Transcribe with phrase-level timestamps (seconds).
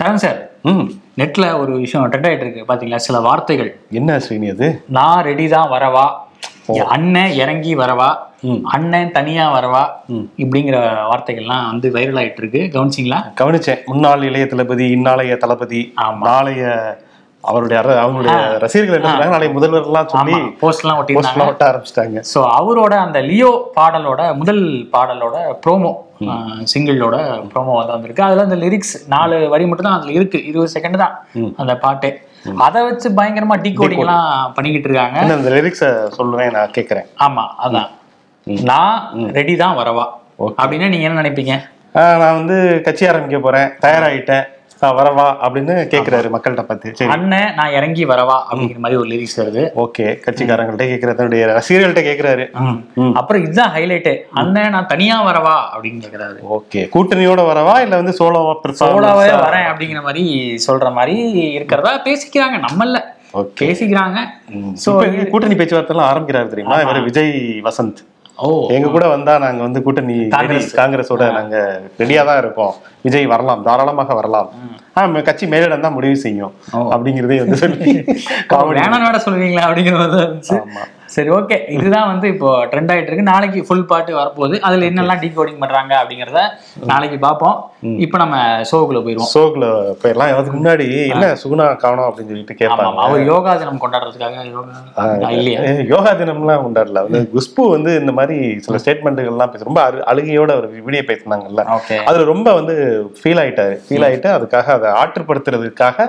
[0.00, 0.50] சரண் sir.
[0.62, 0.84] ம்
[1.18, 3.76] நெட்ல ஒரு விஷயம் ட்ரெண்ட் ஆயிட்டு இருக்கு பாத்தீங்களா சில வார்த்தைகள்.
[3.90, 4.82] என்ன ஸ்ரீனி அது?
[4.88, 6.04] நான் ரெடி தான் வரவா.
[6.86, 8.16] அண்ணன் இறங்கி வரவா.
[8.62, 9.82] அண்ணன் தனியா வரவா.
[10.06, 10.30] ம்.
[10.38, 10.76] இப்படிங்கிற
[11.10, 13.32] வார்த்தைகள்லாம் வந்து வைரல் ஆயிட்டு இருக்கு கவனிச்சிங்களா?
[13.40, 13.84] கவனிச்சேன்.
[13.84, 15.92] முன்னாள் இளைய தளபதி இந்நாளைய தளபதி.
[16.20, 16.64] நாளைய
[17.50, 18.34] அவருடைய அவங்களுடைய
[18.64, 19.34] ரசிகர்கள் என்ன சொன்னாங்க?
[19.36, 20.48] நாளைய முதல்வர்லாம் சொல்லி ஆமா.
[20.60, 21.30] போஸ்ட் எல்லாம் ஒட்டியிருந்தாங்க.
[21.30, 22.20] போஸ்ட்லாம் ஒட்ட ஆரம்பிச்சிட்டாங்க.
[22.32, 24.62] ஸோ அவரோட அந்த லியோ பாடலோட முதல்
[24.94, 25.92] பாடலோட ப்ரோமோ
[26.72, 27.16] சிங்கிளோட
[27.52, 28.24] ப்ரோமோ வந்து வந்திருக்கு.
[28.26, 30.40] அதுல அந்த லிரிக்ஸ் நாலு வரி மட்டும் தான் அதுல இருக்கு.
[30.50, 31.16] இருபது செகண்ட் தான்.
[31.62, 32.10] அந்த பாட்டு.
[32.66, 35.18] அதை வச்சு பயங்கரமா டீ கோடிங் எல்லாம் பண்ணிக்கிட்டு இருக்காங்க.
[35.38, 37.90] அந்த லிரிக்ஸை சொல்லுவேன் நான் கேட்குறேன் ஆமா அதான்.
[38.70, 38.96] நான்
[39.38, 40.06] ரெடி தான் வரவா.
[40.62, 41.54] அப்படின்னா நீங்க என்ன நினைப்பீங்க?
[42.20, 42.56] நான் வந்து
[42.86, 43.68] கட்சி ஆரம்பிக்க போறேன்.
[43.84, 44.44] தயாராகிட்டேன்
[44.86, 47.08] வரவா அப்படின்னு கேட்குறாரு மக்கள்கிட்ட பார்த்து.
[47.08, 49.62] அண்ணன் நான் இறங்கி வரவா அப்படிங்கிற மாதிரி ஒரு லிரிக்ஸ் வருது.
[49.76, 50.06] ஓகே.
[50.26, 52.46] கட்சிக்காரங்கள்ட்ட கேட்குறாரு தன்னுடைய ரசிகர்கள்ட்ட கேட்குறாரு.
[53.12, 56.38] அப்புறம் இதுதான் ஹைலைட்டு அண்ணன் நான் தனியா வரவா அப்படின்னு கேக்குறாரு.
[56.58, 56.82] ஓகே.
[56.94, 62.58] கூட்டணியோட வரவா இல்ல வந்து சோலோவா சோலாவே வரேன் அப்படிங்கிற மாதிரி சொல்ற மாதிரி இருக்கிறதா பேசிக்கிறாங்க.
[62.68, 63.00] நம்மள
[63.60, 64.18] பேசிக்கிறாங்க.
[65.30, 66.76] கூட்டணி பேச்சுவார்த்தை எல்லாம் ஆரம்பிக்கிறாரு தெரியுமா?
[66.76, 68.00] இவர் விஜய் வசந்த்.
[68.70, 70.14] எங்க கூட வந்தா நாங்க வந்து கூட்டணி
[70.78, 71.56] காங்கிரஸோட நாங்க
[71.98, 74.48] ரெடியா தான் இருக்கோம் விஜய் வரலாம் தாராளமாக வரலாம்.
[74.96, 76.52] ஆ, ம- கட்சி மேலிடம் தான் முடிவு செய்யும்.
[76.94, 77.92] அப்படிங்கிறதே வந்து சொல்லி
[79.26, 80.56] சொல்லுவீங்களா அப்படிங்கிற மாதிரி தான் இருந்துச்சு.
[80.64, 80.82] ஆமா.
[81.12, 83.22] சரி ஓகே இதுதான் வந்து இப்போ ட்ரெண்ட் ஆயிட்டு இருக்கு.
[83.22, 84.58] நாளைக்கு ஃபுல் பாட்டு வரப்போகுது.
[84.60, 86.40] அதுல என்னெல்லாம் டீ கோடிங் பண்றாங்க அப்படிங்கறத
[86.84, 87.70] நாளைக்கு பார்ப்போம்.
[87.98, 89.66] இப்போ நம்ம ஷோக்குள்ள போயிருவோம் சோகுல
[90.02, 90.30] போயிடலாம்.
[90.32, 92.94] அதுக்கு முன்னாடி என்ன சுகுணா காணோம் அப்படின்னு சொல்லிட்டு கேட்பாங்க.
[92.94, 95.60] அவர் யோகா தினம் கொண்டாடுறதுக்காக யோகா இல்லையா?
[95.88, 96.92] யோகா தினம்லாம் கொண்டாடல.
[96.92, 101.64] வந்து குஷ்பு வந்து இந்த மாதிரி சில ஸ்டேட்மெண்ட்டுகள்லாம் பேச ரொம்ப அழு- அழுகையோட ஒரு வீடியோ பேசினாங்கல்ல.
[102.04, 102.74] அதுல ரொம்ப வந்து
[103.22, 103.76] ஃபீல் ஆயிட்டாரு.
[103.88, 106.08] ஃபீல் ஆயிட்டு அதுக்காக அதை ஆற்றுப்படுத்துறதுக்காக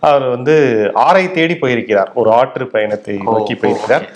[0.00, 0.54] அவர் வந்து
[0.94, 2.10] ஆறை தேடி போயிருக்கிறார்.
[2.14, 4.08] ஒரு ஆற்று பயணத்தை நோக்கி போயிருக்கிறார்.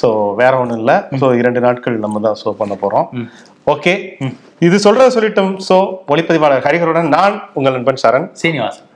[0.00, 0.08] சோ
[0.40, 0.92] வேற ஒண்ணும் இல்ல.
[1.20, 3.08] சோ இரண்டு நாட்கள் நம்ம தான் ஷோ பண்ண போறோம்.
[3.74, 3.94] ஓகே
[4.66, 5.52] இது சொல்றத சொல்லிட்டோம்.
[5.68, 5.78] சோ
[6.14, 8.28] ஒளிப்பதிவாளர் ஹரிஹருடன் நான் உங்கள் நண்பன் சரண்.
[8.42, 8.86] சீனிவாசன்.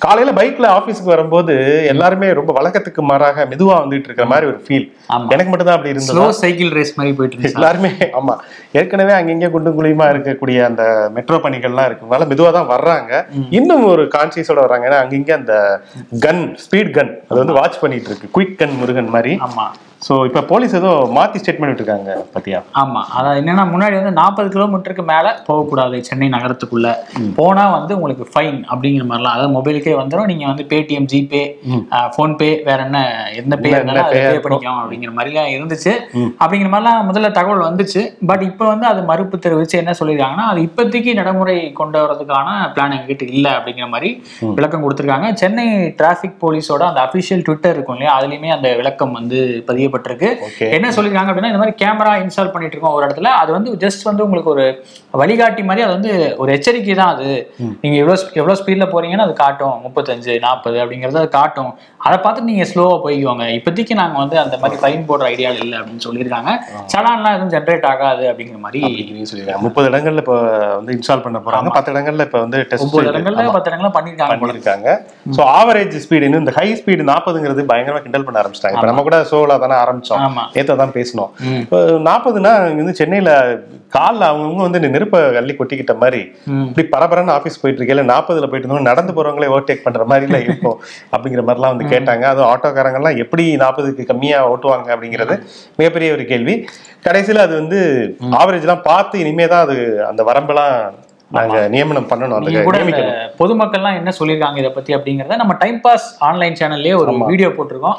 [0.00, 1.54] காலையில பைக்ல ஆபீஸ்க்கு வரும்போது
[1.92, 4.84] எல்லாருமே ரொம்ப வழக்கத்துக்கு மாறாக மெதுவா வந்துட்டு இருக்கிற மாதிரி ஒரு ஃபீல்.
[5.30, 6.18] எனக்கு மட்டும் தான் அப்படி இருந்தது?
[6.40, 7.90] சைக்கிள் ரேஸ் மாதிரி போயிட்டு எல்லாருமே
[8.20, 8.34] ஆமா.
[8.72, 13.12] ஏற்கனவே அங்கங்க குண்டும் குழியுமா இருக்கக்கூடிய அந்த மெட்ரோ பணிகள்லாம் இருக்குனால மெதுவா தான் வர்றாங்க.
[13.50, 14.86] இன்னும் ஒரு கான்சியஸோட வர்றாங்க.
[14.90, 15.80] ஏன்னா அங்கங்க அந்த
[16.26, 18.28] கன் ஸ்பீட் கன் அது வந்து வாட்ச் பண்ணிட்டு இருக்கு.
[18.36, 19.34] குயிக் கன் முருகன் மாதிரி.
[19.48, 19.66] ஆமா.
[20.06, 22.58] சோ இப்ப போலீஸ் ஏதோ மாத்தி ஸ்டேட்மெண்ட் விட்டுருக்காங்க பாத்தியா?
[22.80, 23.00] ஆமா.
[23.18, 26.88] அதான் என்னன்னா முன்னாடி வந்து நாற்பது கிலோமீட்டருக்கு மேல போகக்கூடாது சென்னை நகரத்துக்குள்ள.
[27.38, 29.36] போனா வந்து உங்களுக்கு ஃபைன் அப்படிங்கிற மாதிரிலாம்.
[29.36, 31.42] அதாவது மொபைலுக்கே வந்துடும் நீங்க வந்து பேடிஎம் ஜிபே
[32.14, 33.00] ஃபோன்பே வேற என்ன
[33.40, 34.20] எந்த பே இருந்தாலும் பே.
[34.44, 35.94] பண்ணிக்கலாம் அப்படிங்கிற மாதிரிலாம் இருந்துச்சு.
[36.42, 38.04] அப்படிங்கிற மாதிரிலாம் முதல்ல தகவல் வந்துச்சு.
[38.32, 43.26] பட் இப்போ வந்து அது மறுப்பு தெரிவிச்சு என்ன சொல்லியிருக்காங்கன்னா அது இப்போதைக்கு நடைமுறை கொண்டு வரதுக்கான பிளான் எங்ககிட்ட
[43.38, 44.12] இல்லை அப்படிங்கிற மாதிரி
[44.60, 45.32] விளக்கம் கொடுத்துருக்காங்க.
[45.42, 45.66] சென்னை
[46.00, 48.14] டிராஃபிக் போலீஸோட அந்த அஃபிஷியல் ட்விட்டர் இருக்கும் இல்லையா?
[48.20, 49.94] அதுலயுமே அந்த விளக்கம் வந்து பதியப்பட்டிருக்கு.
[50.48, 53.30] ஓகே என்ன சொல்லிருக்காங்க அப்படின்னா இந்த மாதிரி கேமரா இன்ஸ்டால் பண்ணிட்டு இருக்கோம் ஒரு இடத்துல.
[53.42, 54.66] அது வந்து ஜஸ்ட் வந்து உங்களுக்கு ஒரு
[55.20, 56.12] வழிகாட்டி மாதிரி அது வந்து
[56.42, 57.28] ஒரு எச்சரிக்கை தான் அது.
[57.82, 59.76] நீங்க எவ்வளவு எவ்வளவு ஸ்பீட்ல போறீங்கன்னு அது காட்டும்.
[59.86, 61.70] முப்பத்தஞ்சு நாற்பது அப்படிங்கறது அது காட்டும்.
[62.06, 66.04] அதை பார்த்து நீங்க ஸ்லோவா போய்க்குவாங்க இப்போதைக்கு நாங்க வந்து அந்த மாதிரி ஃபைன் போடுற ஐடியா இல்லை அப்படின்னு
[66.08, 66.50] சொல்லியிருக்காங்க.
[66.94, 68.82] சடான்லாம் எதுவும் ஜென்ரேட் ஆகாது அப்படிங்கிற மாதிரி
[69.30, 70.36] சொல்லிருக்காங்க முப்பது இடங்கள்ல இப்ப
[70.78, 71.74] வந்து இன்ஸ்டால் பண்ண போறாங்க.
[71.78, 74.88] பத்து இடங்கள்ல இப்ப வந்து டெஸ்ட் இடங்கள்ல பத்து இடங்கள்ல பண்ணிருக்காங்க பண்ணிருக்காங்க
[75.38, 78.76] சோ ஆவரேஜ் ஸ்பீடு இந்த ஹை ஸ்பீடு நாற்பதுங்கிறது பயங்கரமா கிண்டல் பண்ண ஆரம்பிச்சிட்டாங்க.
[78.78, 80.22] இப்ப நம்ம கூட சோலா தானே ஆரம்பிச்சோம்.
[80.82, 81.30] தான் பேசணும்.
[81.62, 83.30] இப்போ நாற்பதுனா இங்க வந்து சென்னையில
[83.96, 86.20] கால்ல அவங்கவுங்க வந்து நெருப்பை அள்ளி கொட்டிக்கிட்ட மாதிரி.
[86.68, 90.76] இப்படி பரபரன்னு ஆபீஸ் போயிட்டு இருக்கல நாற்பதுல போயிட்டு இருந்தவங்க நடந்து போறவங்களே ஓவர்டேக் பண்ற மாதிரி எல்லாம் இருக்கும்
[91.14, 92.24] அப்படிங்கிற மாதிரிலாம் வந்து கேட்டாங்க.
[92.32, 95.36] அதுவும் ஆட்டோக்காரங்க எல்லாம் எப்படி நாற்பதுக்கு கம்மியா ஓட்டுவாங்க அப்படிங்கிறது
[95.80, 96.56] மிகப்பெரிய ஒரு கேள்வி.
[97.06, 97.80] கடைசியில அது வந்து
[98.40, 99.76] ஆவரேஜ் எல்லாம் பார்த்து இனிமே தான் அது
[100.10, 100.76] அந்த வரம்பெல்லாம்
[101.30, 102.34] நாங்க நியமனம் பண்ணணும்
[103.38, 107.94] பொதுமக்கள்லாம் என்ன சொல்லியிருக்காங்க இதை பத்தி அப்படிங்கறத நம்ம டைம் பாஸ் ஆன்லைன் சேனல்லே ஒரு வீடியோ போட்டிருக்கோம்.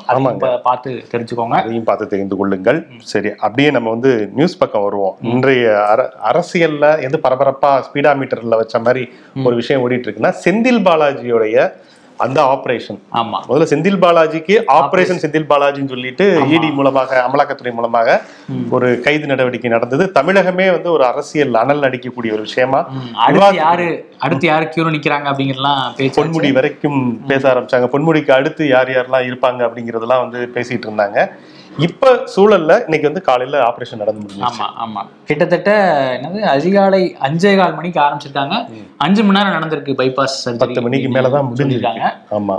[0.47, 1.47] பா- பார்த்து தெரிஞ்சுக்கோங்க.
[1.47, 2.87] அதையும் பார்த்து தெரிந்து கொள்ளுங்கள்.
[2.97, 5.17] சரி அப்படியே நம்ம வந்து நியூஸ் பக்கம் வருவோம்.
[5.21, 9.09] இன்றைய அர- அரசியல்ல எது பரபரப்பா ஸ்பீடா மீட்டர்ல வச்ச மாதிரி
[9.43, 11.71] ஒரு விஷயம் ஓடிட்டு இருக்குன்னா செந்தில் பாலாஜியோடைய
[12.17, 13.37] அந்த ஆபரேஷன் ஆமா.
[13.47, 18.21] முதல்ல செந்தில் பாலாஜிக்கு ஆபரேஷன் செந்தில் பாலாஜின்னு சொல்லிட்டு இடி மூலமாக அமலாக்கத்துறை மூலமாக
[18.69, 20.11] ஒரு கைது நடவடிக்கை நடந்தது.
[20.19, 22.79] தமிழகமே வந்து ஒரு அரசியல் அனல் அடிக்கக்கூடிய ஒரு விஷயமா.
[23.25, 23.87] அடுத்து யாரு?
[24.17, 27.89] அடுத்து யாரு கியூல நிக்கிறாங்க அப்படிங்கறதெல்லாம் பேச்சு பொன்முடி வரைக்கும் பேச ஆரம்பிச்சாங்க.
[27.95, 31.29] பொன்முடிக்கு அடுத்து யார் யாரெல்லாம் இருப்பாங்க அப்படிங்கறதெல்லாம் வந்து பேசிட்டு இருந்தாங்க.
[31.77, 35.01] இப்ப சூழல்ல இன்னைக்கு வந்து காலையில ஆபரேஷன் நடந்து முடிஞ்சு ஆமா ஆமா.
[35.27, 35.71] கிட்டத்தட்ட
[36.15, 38.55] என்னது அதிகாலை அஞ்சே கால் மணிக்கு ஆரம்பிச்சிருக்காங்க.
[38.97, 42.05] அஞ்சு மணி நேரம் நடந்திருக்கு பைபாஸ் பத்து மணிக்கு மேலதான் முடிஞ்சிருக்காங்க
[42.37, 42.57] ஆமா.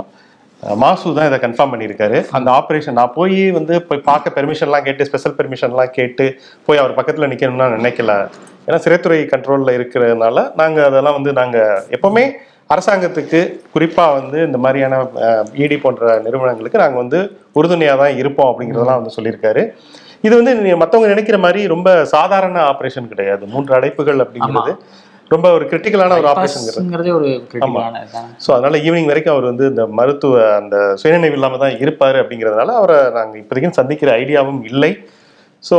[0.77, 2.17] மாசு தான் இதை கன்ஃபார்ம் பண்ணியிருக்காரு.
[2.37, 6.25] அந்த ஆபரேஷன் நான் போய் வந்து போய் பார்க்க பெர்மிஷன்லாம் கேட்டு ஸ்பெஷல் பெர்மிஷன்லாம் கேட்டு
[6.67, 8.13] போய் அவர் பக்கத்துல நிக்கணும்னா நினைக்கல.
[8.67, 11.57] ஏன்னா சிறைத்துறை கண்ட்ரோல்ல இருக்கிறதுனால நாங்க அதெல்லாம் வந்து நாங்க
[11.97, 12.25] எப்பவுமே
[12.73, 13.39] அரசாங்கத்துக்கு
[13.73, 14.95] குறிப்பா வந்து இந்த மாதிரியான
[15.63, 17.19] இடி போன்ற நிறுவனங்களுக்கு நாங்க வந்து
[17.59, 19.61] உறுதுணையா தான் இருப்போம் அப்படிங்கிறதெல்லாம் வந்து சொல்லியிருக்காரு.
[20.25, 23.43] இது வந்து நீ மத்தவங்க நினைக்கிற மாதிரி ரொம்ப சாதாரண ஆபரேஷன் கிடையாது.
[23.53, 24.73] மூன்று அடைப்புகள் அப்படிங்கிறது
[25.33, 26.67] ரொம்ப ஒரு கிரிட்டிக்கலான ஒரு ஆபரேஷன்
[27.17, 27.31] ஒரு
[28.45, 32.99] ஸோ அதனால ஈவினிங் வரைக்கும் அவர் வந்து இந்த மருத்துவ அந்த சுயநினைவு இல்லாம தான் இருப்பாரு அப்படிங்கிறதுனால அவரை
[33.17, 34.91] நாங்க இப்போதைக்கும் சந்திக்கிற ஐடியாவும் இல்லை.
[35.63, 35.77] ஸோ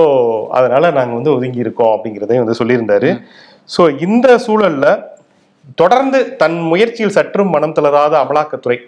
[0.58, 3.10] அதனால நாங்க வந்து ஒதுங்கி இருக்கோம் அப்படிங்கிறதையும் வந்து சொல்லியிருந்தாரு.
[3.70, 4.86] ஸோ இந்த சூழல்ல
[5.76, 8.78] தொடர்ந்து தன் முயற்சியில் சற்றும் மனம் தளராத அமலாக்கத்துறை.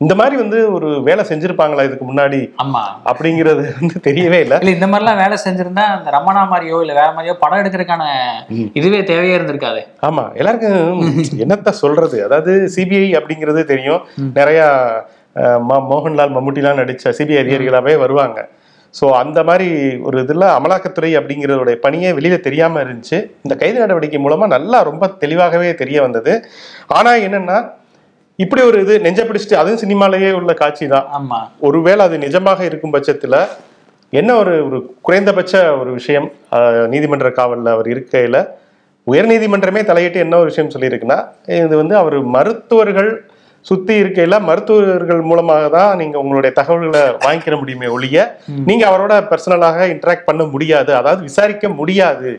[0.00, 2.52] இந்த மாதிரி வந்து ஒரு வேலை செஞ்சிருப்பாங்களா இதுக்கு முன்னாடி?
[2.62, 2.82] ஆமா.
[3.04, 4.58] அப்படிங்கிறது வந்து தெரியவே இல்லை.
[4.58, 8.04] இல்ல இந்த மாதிரிலாம் வேலை செஞ்சிருந்தா அந்த ரமணா மாதிரியோ இல்ல வேற மாதிரியோ படம் எடுக்கிறதுக்கான
[8.72, 9.80] இதுவே தேவையே இருந்திருக்காது.
[10.02, 10.34] ஆமா.
[10.34, 11.00] எல்லாருக்கும்
[11.44, 12.24] என்னத்த சொல்றது?
[12.24, 14.02] அதாவது சிபிஐ அப்படிங்கிறது தெரியும்.
[14.32, 14.60] நிறைய
[15.66, 18.38] மோகன்லால் மம்முட்டிலாம் நடிச்ச சிபிஐ அதிகாரிகளாவே வருவாங்க.
[18.98, 19.68] ஸோ அந்த மாதிரி
[20.08, 23.18] ஒரு இதில் அமலாக்கத்துறை அப்படிங்கிறதுடைய பணியே வெளியில தெரியாம இருந்துச்சு.
[23.44, 26.34] இந்த கைது நடவடிக்கை மூலமா நல்லா ரொம்ப தெளிவாகவே தெரிய வந்தது.
[26.98, 27.58] ஆனா என்னன்னா
[28.38, 31.06] இப்படி ஒரு இது நெஞ்ச பிடிச்சிட்டு அதுவும் சினிமாலேயே உள்ள காட்சி தான்.
[31.18, 31.38] ஆமா.
[31.68, 33.36] ஒருவேளை அது நிஜமாக இருக்கும் பட்சத்துல
[34.12, 36.28] என்ன ஒரு ஒரு குறைந்தபட்ச ஒரு விஷயம்?
[36.92, 38.36] நீதிமன்ற காவல்ல அவர் இருக்கையில
[39.06, 41.18] உயர்நீதிமன்றமே தலையிட்டு என்ன ஒரு விஷயம் சொல்லியிருக்குன்னா
[41.64, 43.10] இது வந்து அவர் மருத்துவர்கள்
[43.68, 48.18] சுத்தி இருக்கையில மருத்துவர்கள் மூலமாக தான் நீங்க உங்களுடைய தகவல்களை வாங்கிக்கிற முடியுமே ஒழிய
[48.68, 50.90] நீங்க அவரோட பர்சனலாக இன்டராக்ட் பண்ண முடியாது.
[51.00, 52.30] அதாவது விசாரிக்க முடியாது.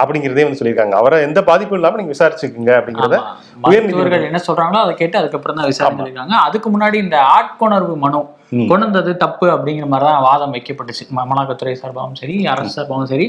[0.00, 0.96] அப்படிங்கிறதே வந்து சொல்லியிருக்காங்க.
[1.00, 3.32] அவரை எந்த பாதிப்பும் இல்லாம நீங்க விசாரிச்சுக்குங்க அப்படிங்கிறத ஆமா.
[3.64, 8.22] மருத்துவர்கள் என்ன சொல்றாங்களோ அதை கேட்டு அதுக்கப்புறம் தான் விசாரணை இருக்காங்க அதுக்கு முன்னாடி இந்த ஆட்கொணர்வு மனு
[8.70, 11.04] கொண்டு வந்தது தப்பு அப்படிங்கிற மாதிரி தான் வாதம் வைக்கப்பட்டுச்சு.
[11.24, 13.26] அமலாக்கத்துறை சார்பாகவும் சரி அரசு சார்பாகவும் சரி.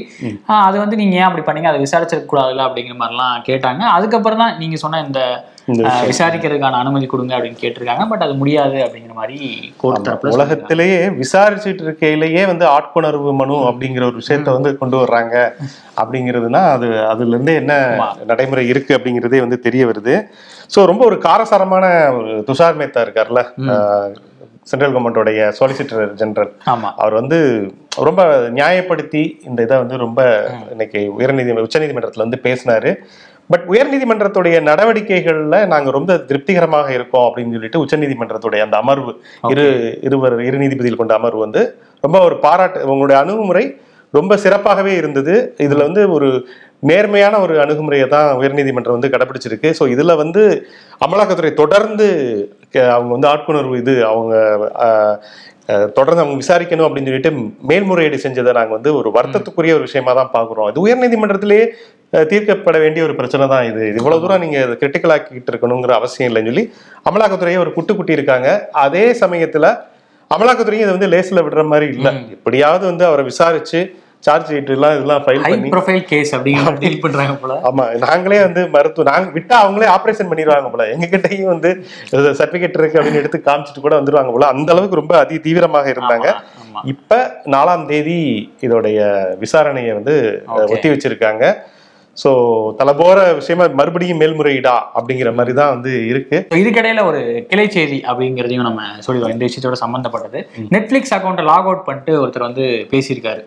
[0.68, 1.72] அது வந்து நீங்க ஏன் அப்படி பண்ணீங்க?
[1.72, 3.82] அதை விசாரிச்சிருக்க கூடாதுல்ல அப்படிங்கிற மாதிரிலாம் கேட்டாங்க.
[3.98, 5.22] அதுக்கப்புறம் தான் நீங்க சொன்ன இந்த
[6.10, 8.04] விசாரிக்கிறதுக்கான அனுமதி கொடுங்க அப்படின்னு கேட்டிருக்காங்க.
[8.10, 9.38] பட் அது முடியாது அப்படிங்கிற மாதிரி
[9.82, 10.34] கோர்ட் தரப்புல.
[10.36, 15.34] உலகத்திலேயே விசாரிச்சுட்டு இருக்கையிலேயே வந்து ஆட்கொணர்வு மனு அப்படிங்கிற ஒரு விஷயத்த வந்து கொண்டு வர்றாங்க.
[16.02, 17.72] அப்படிங்கிறதுனா அது அதுல இருந்து என்ன.
[18.30, 20.14] நடைமுறை இருக்கு அப்படிங்கிறதே வந்து தெரிய வருது.
[20.74, 21.84] ஸோ ரொம்ப ஒரு காரசாரமான
[22.20, 23.42] ஒரு துஷார் மேத்தா இருக்கார்ல
[24.70, 26.50] சென்ட்ரல் கவர்மெண்டோடைய சொலிசிட்டர் ஜெனரல்
[27.02, 27.38] அவர் வந்து
[28.08, 28.22] ரொம்ப
[28.58, 30.20] நியாயப்படுத்தி இந்த இதை வந்து ரொம்ப
[30.70, 32.92] இன்னைக்கு உயர்நீதி உச்சநீதிமன்றத்துல வந்து பேசினாரு.
[33.50, 39.12] பட் உயர்நீதிமன்றத்துடைய நடவடிக்கைகள்ல நாங்க ரொம்ப திருப்திகரமாக இருக்கோம் அப்படின்னு சொல்லிட்டு உச்சநீதிமன்றத்துடைய அந்த அமர்வு
[39.48, 39.66] இரு
[40.02, 41.62] இருவர் இரு நீதிபதிகள் கொண்ட அமர்வு வந்து
[42.00, 43.64] ரொம்ப ஒரு பாராட்டு உங்களுடைய அணுகுமுறை
[44.14, 45.54] ரொம்ப சிறப்பாகவே இருந்தது.
[45.58, 46.28] இதுல வந்து ஒரு
[46.82, 50.42] நேர்மையான ஒரு அணுகுமுறையை தான் உயர்நீதிமன்றம் வந்து கடைபிடிச்சிருக்கு ஸோ இதுல வந்து
[51.06, 52.06] அமலாக்கத்துறை தொடர்ந்து
[52.94, 54.34] அவங்க வந்து ஆட்கொணர்வு இது அவங்க
[55.96, 57.32] தொடர்ந்து அவங்க விசாரிக்கணும் அப்படின்னு சொல்லிட்டு
[57.70, 60.68] மேல்முறையீடு செஞ்சதை நாங்க வந்து ஒரு வருத்தத்துக்குரிய ஒரு விஷயமா தான் பாக்குறோம்.
[60.72, 61.64] இது உயர்நீதிமன்றத்திலேயே
[62.30, 63.80] தீர்க்கப்பட வேண்டிய ஒரு பிரச்சனை தான் இது.
[63.90, 66.64] இது இவ்வளவு தூரம் நீங்க கிரிட்டிக்கல் ஆக்கிட்டு இருக்கணுங்கிற அவசியம் இல்லைன்னு சொல்லி
[67.10, 68.48] அமலாக்கத்துறையை ஒரு குட்டு குட்டி இருக்காங்க
[68.84, 69.68] அதே சமயத்துல
[70.30, 72.12] அமலாக்கத்துறையும் இதை வந்து லேசில் விடுற மாதிரி இல்லை.
[72.36, 73.80] எப்படியாவது வந்து அவரை விசாரிச்சு
[74.26, 77.54] சார்ஜ் ஷீட் எல்லாம் இதெல்லாம் ஃபைல் பண்ணி ப்ரொஃபைல் கேஸ் அப்படிங்கிற டீல் பண்றாங்க போல.
[77.70, 80.86] ஆமா நாங்களே வந்து மருத்துவ நாங்க விட்டா அவங்களே ஆபரேஷன் பண்ணிடுவாங்க போல.
[80.94, 81.70] எங்க கிட்டயும் வந்து
[82.40, 84.48] சர்டிபிகேட் இருக்கு அப்படின்னு எடுத்து காமிச்சிட்டு கூட வந்துருவாங்க போல.
[84.54, 86.28] அந்த அளவுக்கு ரொம்ப அதி தீவிரமாக இருந்தாங்க.
[86.92, 87.20] இப்ப
[87.54, 88.18] நாலாம் தேதி
[88.66, 88.98] இதோடைய
[89.44, 90.16] விசாரணையை வந்து.
[90.74, 91.44] ஒத்தி வச்சிருக்காங்க.
[92.22, 92.30] ஸோ
[92.78, 96.36] தலை போற விஷயமா மறுபடியும் மேல்முறையீடா அப்படிங்கிற மாதிரி தான் வந்து இருக்கு.
[96.60, 97.20] இதுக்கிடையில ஒரு
[97.50, 99.34] கிளை செய்தி அப்படிங்கிறதையும் நம்ம சொல்லிடுவோம்.
[99.34, 100.40] இந்த விஷயத்தோட சம்பந்தப்பட்டது.
[100.74, 103.42] நெட்ஃபிளிக்ஸ் அக்கௌண்ட்டை லாக் அவுட் பண்ணிட்டு ஒருத்தர் வந்து பேசியிருக்காரு.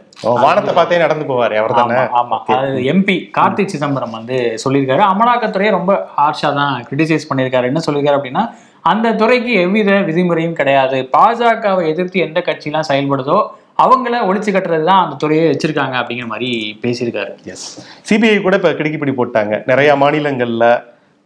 [0.46, 2.00] வானத்தை பார்த்தே நடந்து போவாரு அவர் தானே?
[2.22, 5.04] ஆமா, அது எம்பி கார்த்திக் சிதம்பரம் வந்து சொல்லியிருக்காரு.
[5.12, 7.70] அமலாக்கத்துறையை ரொம்ப ஹார்ஷா தான் கிரிட்டிசைஸ் பண்ணியிருக்காரு.
[7.72, 8.44] என்ன சொல்லியிருக்காரு அப்படின்னா
[8.92, 11.00] அந்த துறைக்கு எவ்வித விதிமுறையும் கிடையாது.
[11.16, 13.40] பாஜகவை எதிர்த்து எந்த கட்சியெல்லாம் செயல்படுதோ
[13.80, 16.50] அவங்கள ஒழிச்சு கட்டுறது தான் அந்த துறையை வச்சிருக்காங்க அப்படிங்கிற மாதிரி
[16.84, 17.32] பேசியிருக்காரு.
[17.54, 17.68] எஸ்
[18.08, 19.54] சிபிஐ கூட இப்போ கிடுக்கிப்பிடி போட்டாங்க.
[19.70, 20.66] நிறைய மாநிலங்கள்ல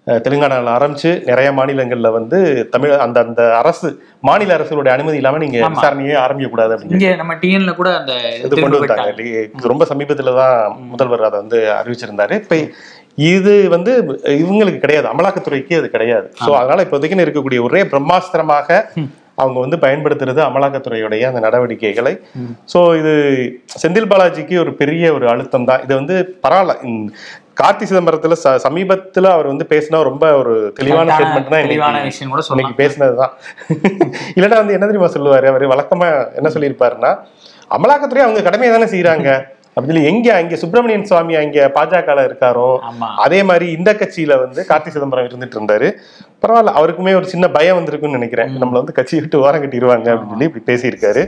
[0.07, 2.37] அஹ், தெலுங்கானால ஆரம்பிச்சு நிறைய மாநிலங்கள்ல வந்து
[2.71, 3.89] தமிழ் அந்த அந்த அரசு
[4.23, 5.59] மாநில அரசுடைய அனுமதி இல்லாம நீங்க.
[5.75, 6.97] விசாரணையே ஆரம்பிக்க கூடாது அப்படின்னு.
[6.97, 10.57] இங்க நம்ம டிஎன்ல கூட அந்த இது கொண்டு வந்தாங்க ரொம்ப சமீபத்துல தான்
[10.91, 12.35] முதல்வர் அதை வந்து அறிவிச்சிருந்தாரு.
[12.43, 12.57] இப்ப
[13.29, 13.91] இது வந்து
[14.37, 15.07] இவங்களுக்கு கிடையாது.
[15.09, 16.27] அமலாக்கத்துறைக்கு அது கிடையாது.
[16.39, 18.79] சோ அதனால இப்போதைக்கு இருக்கக்கூடிய ஒரே பிரம்மாஸ்திரமாக
[19.37, 22.13] அவங்க வந்து பயன்படுத்துறது அமலாக்கத்துறையுடைய அந்த நடவடிக்கைகளை.
[22.71, 23.13] சோ இது
[23.75, 25.81] செந்தில் பாலாஜிக்கு ஒரு பெரிய ஒரு அழுத்தம் தான்.
[25.85, 26.75] இது வந்து பரவாயில்ல.
[27.59, 32.43] கார்த்தி சிதம்பரத்துல ச- சமீபத்துல அவர் வந்து பேசினா ரொம்ப ஒரு தெளிவான ஸ்டேட்மெண்ட் தான் தெளிவான விஷயம் கூட
[32.51, 33.33] இன்னைக்கு பேசினதுதான்
[34.35, 35.45] இல்லைன்னா வந்து என்ன தெரியுமா சொல்லுவாரு?
[35.51, 37.11] அவர் வழக்கமா என்ன சொல்லியிருப்பாருன்னா
[37.71, 39.29] அமலாக்கத்துறை அவங்க கடமையை தானே செய்யறாங்க
[39.75, 42.77] அப்படி சொல்லி எங்க அங்க சுப்பிரமணியன் சுவாமி அங்க பாஜக இருக்காரோ
[43.15, 45.91] அதே மாதிரி இந்த கட்சியில வந்து கார்த்தி சிதம்பரம் இருந்துட்டு இருந்தாரு.
[46.41, 48.47] பரவாயில்ல அவருக்குமே ஒரு சின்ன பயம் வந்திருக்குன்னு நினைக்கிறேன்.
[48.47, 51.27] நம்மள வந்து கட்சியை விட்டு ஓரம் கட்டிடுவாங்க அப்படின்னு சொல்லி இப்படி பேசியிருக்காரு.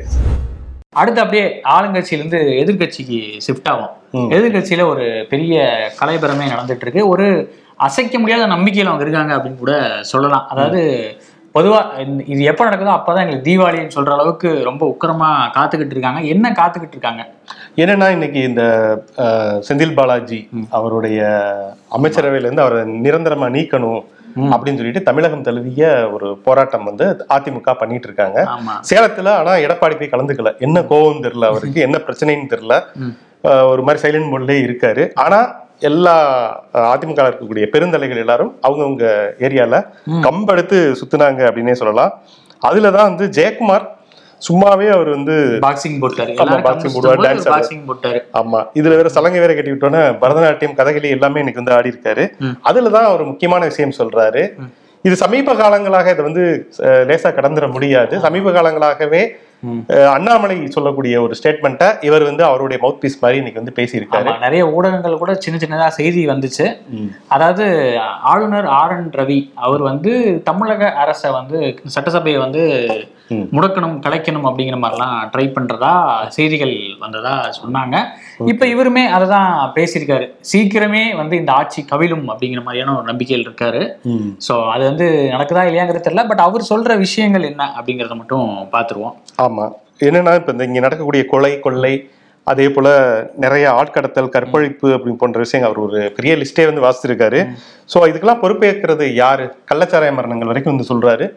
[0.96, 3.90] அடுத்து அப்படியே ஆளுங்கட்சியில இருந்து எதிர்க்கட்சிக்கு ஷிஃப்ட் ஆகும்
[4.32, 10.48] எதிர்க்கட்சியில ஒரு பெரிய கலைபரமே நடந்துட்டு இருக்கு ஒரு அசைக்க முடியாத நம்பிக்கையில அவங்க இருக்காங்க அப்படின்னு கூட சொல்லலாம்.
[10.48, 11.12] அதாவது
[11.54, 16.20] பொதுவா இந்த- இது எப்ப நடக்குதோ அப்பதான் எங்களுக்கு தீபாவளின்னு சொல்ற அளவுக்கு ரொம்ப உக்கிரமா காத்துக்கிட்டு இருக்காங்க.
[16.20, 17.32] என்ன காத்துக்கிட்டு இருக்காங்க?
[17.82, 18.63] என்னன்னா இன்னைக்கு இந்த
[19.67, 20.38] செந்தில் பாலாஜி
[20.77, 21.22] அவருடைய
[21.98, 24.01] அமைச்சரவையில இருந்து அவரை நிரந்தரமா நீக்கணும்
[24.53, 27.05] அப்படின்னு சொல்லிட்டு தமிழகம் தழுவிய ஒரு போராட்டம் வந்து
[27.36, 28.39] அதிமுக பண்ணிட்டு இருக்காங்க.
[28.89, 30.51] சேலத்துல ஆனா எடப்பாடி போய் கலந்துக்கல.
[30.67, 32.77] என்ன கோவம் தெரியல அவருக்கு என்ன பிரச்சனைன்னு தெரியல.
[33.72, 35.05] ஒரு மாதிரி சைலண்ட் மோட்லயே இருக்காரு.
[35.25, 35.39] ஆனா
[35.89, 36.15] எல்லா
[36.94, 39.05] அதிமுக இருக்கக்கூடிய பெருந்தலைகள் எல்லாரும் அவங்கவுங்க
[39.48, 39.84] ஏரியால
[40.27, 42.13] கம்பெடுத்து சுத்துனாங்க அப்படின்னே சொல்லலாம்.
[42.62, 43.86] அதுலதான் வந்து ஜெயக்குமார்
[44.48, 46.34] சும்மாவே அவர் வந்து பாக்ஸிங் போட்டாரு.
[46.39, 46.58] கம்பு
[46.96, 47.51] போடுவாரு, ஆடுவாரு.
[47.54, 48.20] பாக்ஸிங் போட்டாரு.
[48.39, 52.25] ஆமா இதுல வேற சலங்கை வேற கட்டி விட்டோன்னே பரதநாட்டியம் கதகளி எல்லாமே இன்னைக்கு வந்து ஆடி இருக்காரு.
[52.70, 54.44] அதுலதான் ஒரு முக்கியமான விஷயம் சொல்றாரு.
[55.08, 56.44] இது சமீப காலங்களாக இதை வந்து
[57.10, 58.13] லேசா கடந்துட முடியாது.
[58.27, 59.24] சமீப காலங்களாகவே
[60.16, 64.30] அண்ணாமலை சொல்லக்கூடிய ஒரு ஸ்டேட்மெண்ட்டை இவர் வந்து அவருடைய மவுத் பீஸ் மாதிரி இன்னைக்கு வந்து பேசியிருக்காரு.
[64.46, 66.68] நிறைய ஊடகங்கள் கூட சின்ன சின்னதா செய்தி வந்துச்சு.
[67.38, 67.66] அதாவது
[68.34, 70.14] ஆளுநர் ஆர் என் ரவி அவர் வந்து
[70.50, 71.60] தமிழக அரசை வந்து
[71.98, 72.64] சட்டசபையை வந்து.
[73.56, 75.94] முடக்கணும் கலைக்கணும் அப்படிங்கிற மாதிரிலாம் ட்ரை பண்றதா
[76.36, 77.96] செய்திகள் வந்ததா சொன்னாங்க.
[78.52, 80.26] இப்ப இவருமே அதை தான் பேசியிருக்காரு.
[80.50, 83.82] சீக்கிரமே வந்து இந்த ஆட்சி கவிழும் அப்படிங்கிற மாதிரியான ஒரு நம்பிக்கையில் இருக்காரு.
[84.48, 89.16] ஸோ அது வந்து நடக்குதா இல்லையாங்கிறது தெரியல பட் அவர் சொல்ற விஷயங்கள் என்ன அப்படிங்கிறத மட்டும் பார்த்துருவோம்.
[89.48, 89.66] ஆமா.
[90.08, 91.94] என்னன்னா இப்ப இந்த இங்க நடக்கக்கூடிய கொலை கொள்ளை
[92.48, 92.88] அதே போல
[93.44, 97.40] நிறைய ஆட்கடத்தல் கற்பழிப்பு அப்படி போன்ற விஷயங்கள் அவர் ஒரு பெரிய லிஸ்டே வந்து வாசிச்சிருக்காரு.
[97.94, 99.46] சோ இதுக்கெல்லாம் பொறுப்பேற்கிறது யாரு?
[99.72, 101.28] கள்ளச்சாராய மரணங்கள் வரைக்கும் வந்து சொல்றாரு.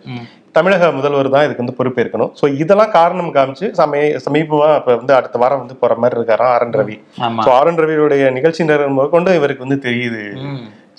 [0.57, 2.31] தமிழக முதல்வர் தான் இதுக்கு வந்து பொறுப்பேற்கணும்.
[2.38, 6.67] சோ இதெல்லாம் காரணம் காமிச்சு சமய சமீபமா இப்ப வந்து அடுத்த வாரம் வந்து போற மாதிரி இருக்காராம் R
[6.67, 6.97] N Ravi
[7.47, 10.23] so R N ரவியுடைய நிகழ்ச்சி நேரம் முதற்கொண்டு இவருக்கு வந்து தெரியுது.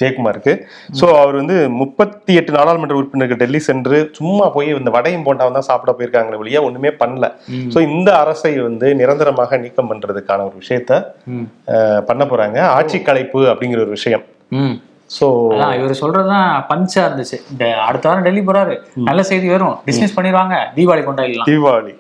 [0.02, 0.54] ஜெயக்குமாருக்கு.
[1.00, 5.70] சோ அவர் வந்து முப்பத்தி எட்டு நாடாளுமன்ற உறுப்பினர்கள் டெல்லி சென்று சும்மா போய் இந்த வடையும் போண்டாவும் தான்
[5.70, 7.30] சாப்பிட போயிருக்காங்களே ஒழிய ஒண்ணுமே பண்ணல.
[7.76, 11.02] சோ இந்த அரசை வந்து நிரந்தரமாக நீக்கம் பண்றதுக்கான ஒரு விஷயத்த
[12.12, 12.60] பண்ண போறாங்க.
[12.78, 14.26] ஆட்சி கலைப்பு அப்படிங்கிற ஒரு விஷயம்.
[15.18, 15.28] சோ
[15.78, 17.38] இவர் சொல்றதுதான் பஞ்சா இருந்துச்சு.
[17.52, 18.74] இந்த அடுத்த வாரம் டெல்லி போறாரு.
[19.08, 19.76] நல்ல செய்தி வரும்.
[19.88, 20.56] டிஸ்மிஸ் பண்ணிடுவாங்க.
[20.76, 21.94] தீபாவளி கொண்டாடலாம் தீபாவளி.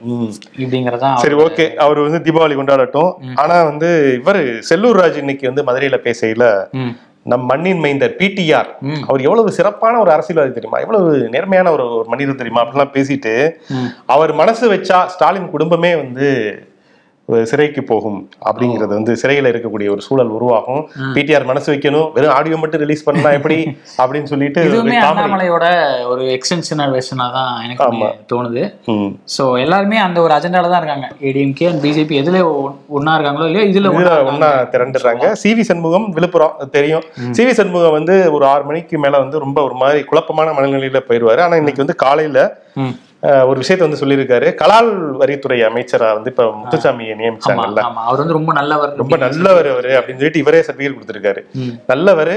[0.63, 1.65] இப்படிங்கறதா சரி ஓகே.
[1.85, 3.11] அவர் வந்து தீபாவளி கொண்டாடட்டும்.
[3.43, 3.89] ஆனா வந்து
[4.19, 6.45] இவர் செல்லூர் ராஜ் இன்னைக்கு வந்து மதுரையில பேசையில.
[7.31, 8.69] நம் மண்ணின் மைந்தர் பிடிஆர்.
[9.09, 13.33] அவர் எவ்வளவு சிறப்பான ஒரு அரசியல்வாதி தெரியுமா எவ்வளவு நேர்மையான ஒரு ஒரு மனிதர் தெரியுமா அப்படிலாம் பேசிட்டு.
[14.15, 16.27] அவர் மனசு வச்சா ஸ்டாலின் குடும்பமே வந்து
[17.43, 20.89] சிறைக்கு போகும் அப்படிங்கிறது வந்து சிறையில இருக்கக்கூடிய ஒரு சூழல் உருவாகும்.
[21.13, 22.11] பிடிஆர் மனசு வைக்கணும்.
[22.13, 23.57] வெறும் ஆடியோ மட்டும் ரிலீஸ் பண்ணா எப்படி?
[24.01, 24.61] அப்படின்னு சொல்லிட்டு.
[25.01, 25.65] அண்ணாமலையோட
[26.07, 27.83] ஒரு எக்ஸ்டென்ஷனல் வெர்ஷனா தான் எனக்கு
[28.33, 28.63] தோணுது.
[29.37, 31.07] சோ எல்லாருமே அந்த ஒரு அஜெண்டால தான் இருக்காங்க.
[31.21, 33.91] ஏடிஎம்கே அண்ட் பிஜேபி எதுல ஒ- ஒண்ணா இருக்காங்களோ இல்லையோ இதுல
[34.31, 34.49] ஒன்னா.
[34.73, 35.25] திரண்டுறாங்க.
[35.43, 37.03] சிவி சண்முகம் விழுப்புரம் தெரியும்.
[37.31, 41.55] சிவி சண்முகம் வந்து ஒரு ஆறு மணிக்கு மேல வந்து ரொம்ப ஒரு மாதிரி குழப்பமான மனநிலையில போயிருவாரு ஆனா
[41.55, 42.39] இன்னைக்கு வந்து காலையில
[43.21, 44.47] ஒரு விஷயத்தை வந்து சொல்லியிருக்காரு.
[44.61, 47.81] கலால் வரித்துறை அமைச்சரா வந்து இப்ப முத்துசாமியை நியமிச்சாங்கல்ல.
[48.09, 51.43] அவர் வந்து ரொம்ப நல்லவர் ரொம்ப நல்லவர் அவரு அப்படின்னு சொல்லிட்டு இவரே சர்டிபிகேட் கொடுத்திருக்காரு.
[51.87, 52.33] நல்லவர்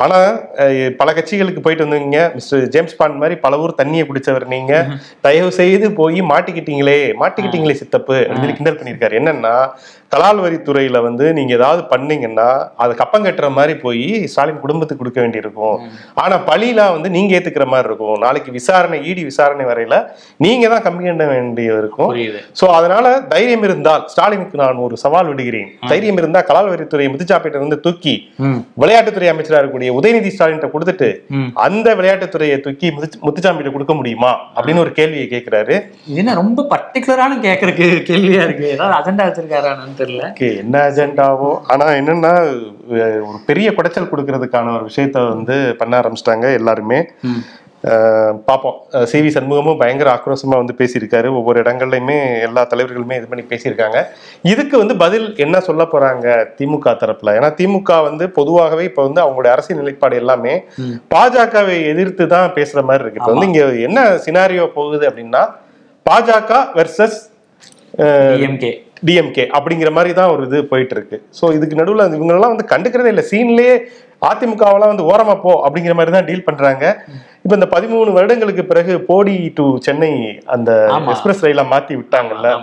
[0.00, 0.18] ஆனா
[0.62, 2.18] அஹ், பல கட்சிகளுக்கு போயிட்டு வந்தீங்க.
[2.36, 4.72] மிஸ்டர் ஜேம்ஸ் பாண்ட் மாதிரி பல ஊர் தண்ணியை குடிச்சவர் நீங்க.
[5.26, 7.48] தயவு செய்து போய் மாட்டிக்கிட்டீங்களே மாட்டிக்கிட்டீங்களே
[7.80, 9.18] சித்தப்பு அப்படின்னு கிண்டல் பண்ணியிருக்காரு.
[9.20, 9.54] என்னன்னா
[10.12, 12.46] கலால் வரித்துறையில வந்து நீங்க ஏதாவது பண்ணீங்கன்னா
[12.82, 15.76] அது கப்பம் கட்டுற மாதிரி போய் ஸ்டாலின் குடும்பத்துக்கு கொடுக்க வேண்டியிருக்கும்.
[16.22, 18.16] ஆனா பழிலாம் வந்து நீங்க ஏத்துக்கிற மாதிரி இருக்கும்.
[18.24, 19.98] நாளைக்கு விசாரணை ஈடி விசாரணை வரையில
[20.40, 22.10] நீங்க தான் கம்மி பண்ண வேண்டிய இருக்கும்
[22.60, 25.70] சோ அதனால தைரியம் இருந்தால் ஸ்டாலினுக்கு நான் ஒரு சவால் விடுகிறேன்.
[25.90, 28.16] தைரியம் இருந்தால் கலால் வரித்துறை முத்துச்சாப்பிட்ட இருந்து தூக்கி.
[28.82, 31.20] விளையாட்டுத்துறை அமைச்சரா இருக்கக்கூடிய உதயநிதி ஸ்டாலின் கொடுத்துட்டு.
[31.54, 34.36] அந்த விளையாட்டுத்துறையை தூக்கி முத்து- முத்துச்சாமிகிட்ட கொடுக்க முடியுமா?
[34.56, 38.68] அப்படின்னு ஒரு கேள்வியை கேட்கிறாரு என்ன ரொம்ப பர்டிகுலரான கேக்குறதுக்கு கேள்வியா இருக்கு?
[38.68, 40.32] ஏதாவது அஜெண்டா வச்சிருக்காரான்னு தெரியல.
[40.56, 42.40] என்ன அஜெண்டாவோ ஆனா என்னன்னா
[43.00, 47.06] ஒரு பெரிய குடைச்சல் கொடுக்கறதுக்கான ஒரு விஷயத்த வந்து பண்ண ஆரம்பிச்சிட்டாங்க எல்லாருமே.
[48.48, 48.76] பார்ப்போம்
[49.10, 51.28] சி வி சண்முகமும் பயங்கர ஆக்ரோஷமா வந்து பேசியிருக்காரு.
[51.38, 54.00] ஒவ்வொரு இடங்கள்லையுமே எல்லா தலைவர்களுமே இது பண்ணி பேசியிருக்காங்க.
[54.52, 56.26] இதுக்கு வந்து பதில் என்ன சொல்ல போறாங்க
[56.58, 57.34] திமுக தரப்புல?
[57.38, 60.54] ஏன்னா திமுக வந்து பொதுவாகவே இப்ப வந்து அவங்களுடைய அரசியல் நிலைப்பாடு எல்லாமே
[61.14, 63.22] பாஜகவை எதிர்த்து தான் பேசுற மாதிரி இருக்கு.
[63.22, 65.42] இப்ப வந்து இங்க என்ன சினாரியோ போகுது அப்படின்னா
[66.06, 67.18] பாஜக வெர்சஸ்
[68.34, 68.72] டிஎம்கே
[69.08, 73.24] டிஎம்கே அப்படிங்கிற மாதிரி தான் ஒரு இது போயிட்டு இருக்கு ஸோ இதுக்கு நடுவில் இவங்களெல்லாம் வந்து கண்டுக்கிறதே இல்லை.
[73.32, 73.74] சீன்லயே
[74.28, 76.84] அதிமுகவெல்லாம் வந்து ஓரமா போ அப்படிங்கிற மாதிரி தான் டீல் பண்றாங்க.
[77.42, 80.86] இப்போ இந்த பதிமூணு வருடங்களுக்கு பிறகு போடி டு சென்னை அந்த.
[81.06, 82.60] எக்ஸ்பிரஸ் ரயில மாத்தி விட்டாங்கல்ல.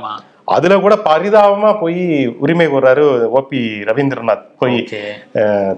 [0.49, 3.05] அதுல கூட பரிதாபமா போய் உரிமை கோர்றாரு
[3.35, 4.83] ஓபி ரவீந்திரநாத் போய்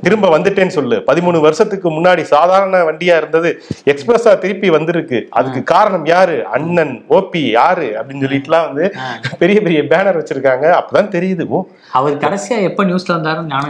[0.01, 1.03] திரும்ப வந்துட்டேன்னு சொல்லு.
[1.07, 3.61] பதிமூணு வருஷத்துக்கு முன்னாடி சாதாரண வண்டியா இருந்தது.
[3.85, 5.27] எக்ஸ்பிரஸா திருப்பி வந்திருக்கு.
[5.29, 6.45] அதுக்கு காரணம் யாரு?
[6.45, 7.85] அண்ணன் ஓபி யாரு?
[7.85, 8.93] அப்படின்னு சொல்லிட்டுலாம் வந்து
[9.39, 10.81] பெரிய பெரிய பேனர் வச்சிருக்காங்க.
[10.81, 11.47] அப்பதான் தெரியுது.
[11.47, 11.65] ஓ.
[11.91, 13.17] அவர் கடைசியா எப்ப நியூஸ்ல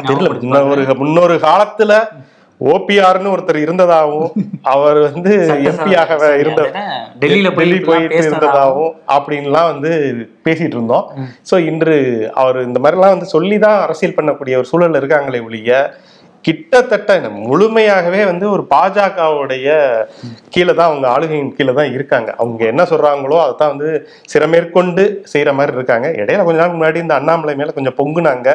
[0.07, 0.41] தெரியல.
[0.41, 1.93] முன்னொரு முன்னொரு காலத்துல
[2.61, 5.33] ஓபிஆர்னு ஒருத்தர் இருந்ததாகவும் அவர் வந்து
[5.69, 6.61] எம்பியாக இருந்த
[7.19, 9.91] டெல்லியில டெல்லி போயிட்டு இருந்ததாகவும் அப்படின்லாம் வந்து
[10.43, 11.05] பேசிட்டு இருந்தோம்.
[11.49, 11.95] சோ இன்று
[12.33, 15.71] அவர் இந்த மாதிரிலாம் வந்து சொல்லி தான் அரசியல் பண்ணக்கூடிய ஒரு சூழல்ல இருக்காங்களே ஒழிய
[16.49, 17.15] கிட்டத்தட்ட
[17.47, 19.67] முழுமையாகவே வந்து ஒரு பாஜகவுடைய
[20.53, 22.29] கீழே தான் அவங்க ஆளுகையின் கீழே தான் இருக்காங்க.
[22.41, 23.89] அவங்க என்ன சொல்றாங்களோ அதை தான் வந்து
[24.33, 25.03] சிறமேற்கொண்டு
[25.33, 26.07] செய்யற மாதிரி இருக்காங்க.
[26.21, 28.47] இடையில கொஞ்ச நாள் முன்னாடி இந்த அண்ணாமலை மேல கொஞ்சம் பொங்குனாங்க.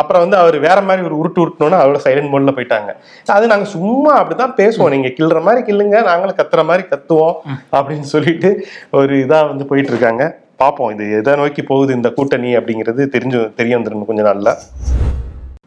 [0.00, 2.90] அப்புறம் வந்து அவர் வேற மாதிரி ஒரு உருட்டு உருட்டணும்னு அவரோட சைலண்ட் மோட்ல போயிட்டாங்க.
[3.36, 4.92] அது நாங்க சும்மா அப்படிதான் பேசுவோம்.
[4.96, 7.36] நீங்க கிள்ற மாதிரி கிள்ளுங்க நாங்களும் கத்துற மாதிரி கத்துவோம்
[7.76, 8.52] அப்படின்னு சொல்லிட்டு
[9.00, 10.24] ஒரு இதா வந்து போயிட்டு இருக்காங்க.
[10.62, 14.50] பார்ப்போம் இது எதை நோக்கி போகுது இந்த கூட்டணி அப்படிங்கிறது தெரிஞ்சு தெரிய வந்துடும் கொஞ்ச நாள்ல.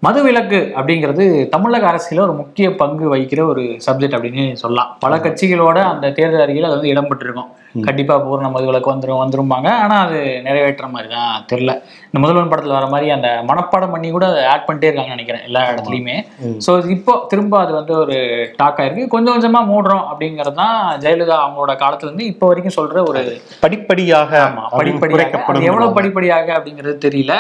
[0.06, 4.90] மது விலக்கு அப்படிங்கிறது தமிழக அரசியல ஒரு முக்கிய பங்கு வகிக்கிற ஒரு சப்ஜெக்ட் அப்படின்னு சொல்லலாம்.
[5.04, 7.50] பல கட்சிகளோட அந்த தேர்தல் அறிக்கையில் அது வந்து இடம்பெற்றிருக்கும்.
[7.88, 9.70] கண்டிப்பா பூர்ண மது விலக்கு வந்துரும் வந்துரும்பாங்க.
[9.84, 11.74] ஆனா அது நிறைவேற்ற மாதிரி தான் தெரியல.
[12.10, 15.64] இந்த முதல்வன் படத்துல வர மாதிரி அந்த மனப்பாடம் பண்ணி கூட அதை ஆட் பண்ணிட்டே இருக்காங்கன்னு நினைக்கிறேன் எல்லா
[15.72, 16.18] இடத்துலயுமே.
[16.66, 18.18] ஸோ இப்போ திரும்ப அது வந்து ஒரு
[18.62, 19.06] டாக் ஆயிருக்கு.
[19.16, 23.24] கொஞ்சம் கொஞ்சமா மூடுறோம் அப்படிங்கிறது தான் ஜெயலலிதா அவங்களோட காலத்துல இருந்து இப்போ வரைக்கும் சொல்ற ஒரு
[23.66, 24.32] படிப்படியாக
[24.80, 25.44] படிப்படியாக.
[25.70, 27.36] எவ்வளவு படிப்படியாக அப்படிங்கிறது தெரியல.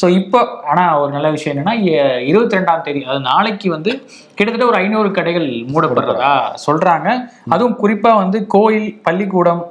[0.00, 0.40] சோ இப்போ
[0.72, 1.76] ஆனா ஒரு நல்ல விஷயம் என்னன்னா
[2.30, 3.92] இருபத்தி ரெண்டாம் தேதி அது நாளைக்கு வந்து
[4.36, 6.32] கிட்டத்தட்ட ஒரு ஐநூறு கடைகள் மூடப்படுறதா
[6.66, 7.08] சொல்றாங்க.
[7.54, 9.62] அதுவும் குறிப்பா வந்து கோயில் பள்ளிக்கூடம்.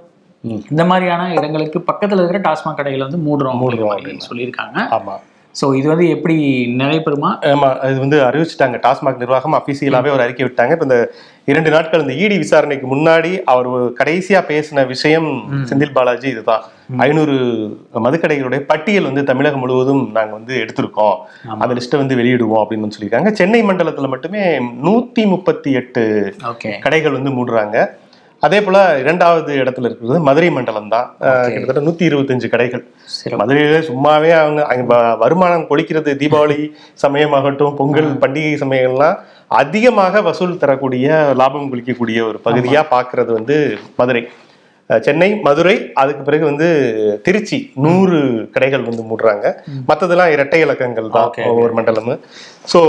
[0.72, 4.28] இந்த மாதிரியான இடங்களுக்கு பக்கத்துல இருக்கிற டாஸ்மாக் கடைகள் வந்து மூடுறோம் மூடுறோம் அப்படின்னு.
[4.30, 4.78] சொல்லியிருக்காங்க.
[4.98, 5.16] ஆமா.
[5.62, 6.36] சோ இது வந்து எப்படி
[6.80, 8.78] நடைபெறுமா ஆமா அது வந்து அறிவிச்சிட்டாங்க.
[8.86, 10.72] டாஸ்மாக் நிர்வாகம் அபிஷியலாவே ஒரு அறிக்கை விட்டாங்க.
[10.76, 11.00] இப்ப இந்த
[11.46, 13.70] இரண்டு நாட்கள் இந்த இடி விசாரணைக்கு முன்னாடி அவர்
[14.02, 15.30] கடைசியா பேசின விஷயம்
[15.70, 16.64] செந்தில் பாலாஜி இதுதான்.
[16.98, 17.36] ஐநூறு
[18.06, 21.18] மதுக்கடைகளுடைய பட்டியல் வந்து தமிழகம் முழுவதும் நாங்க வந்து எடுத்திருக்கோம்.
[21.64, 23.32] அந்த லிஸ்ட்டை வந்து வெளியிடுவோம் அப்படின்னு சொல்லியிருக்காங்க.
[23.32, 24.44] சென்னை மண்டலத்துல மட்டுமே
[24.88, 26.04] நூத்தி முப்பத்தி எட்டு
[26.86, 27.88] கடைகள் வந்து மூடுறாங்க.
[28.48, 31.08] அதே போல இரண்டாவது இடத்துல இருக்கிறது மதுரை மண்டலம் தான்.
[31.52, 32.84] கிட்டத்தட்ட நூத்தி இருபத்தஞ்சு கடைகள்.
[33.42, 36.60] மதுரையில சும்மாவே அவங்க அங்க வருமானம் கொளிக்கிறது தீபாவளி
[37.06, 39.18] சமயமாகட்டும் பொங்கல் பண்டிகை சமயங்கள்லாம்
[39.62, 41.08] அதிகமாக வசூல் தரக்கூடிய
[41.42, 43.56] லாபம் குளிக்கக்கூடிய ஒரு பகுதியா பாக்குறது வந்து
[44.02, 44.24] மதுரை.
[45.06, 46.68] சென்னை மதுரை அதுக்கு பிறகு வந்து
[47.24, 48.18] திருச்சி நூறு
[48.54, 49.46] கடைகள் வந்து மூடுறாங்க.
[49.90, 51.32] மத்ததெல்லாம் இரட்டை இலக்கங்கள் தான்.
[51.50, 52.22] ஒவ்வொரு மண்டலமும்.
[52.74, 52.80] ஸோ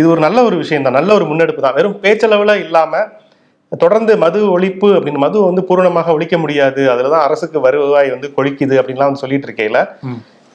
[0.00, 1.76] இது ஒரு நல்ல ஒரு விஷயம் தான் நல்ல ஒரு முன்னெடுப்பு தான்.
[1.78, 3.02] வெறும் பேச்சளவுல இல்லாம
[3.82, 6.82] தொடர்ந்து மது ஒழிப்பு அப்படின்னு மது வந்து பூரணமாக ஒழிக்க முடியாது.
[6.92, 9.80] அதுலதான் அரசுக்கு வருவாய் வந்து கொழிக்குது அப்படின்லாம் வந்து சொல்லிட்டு இருக்கையில.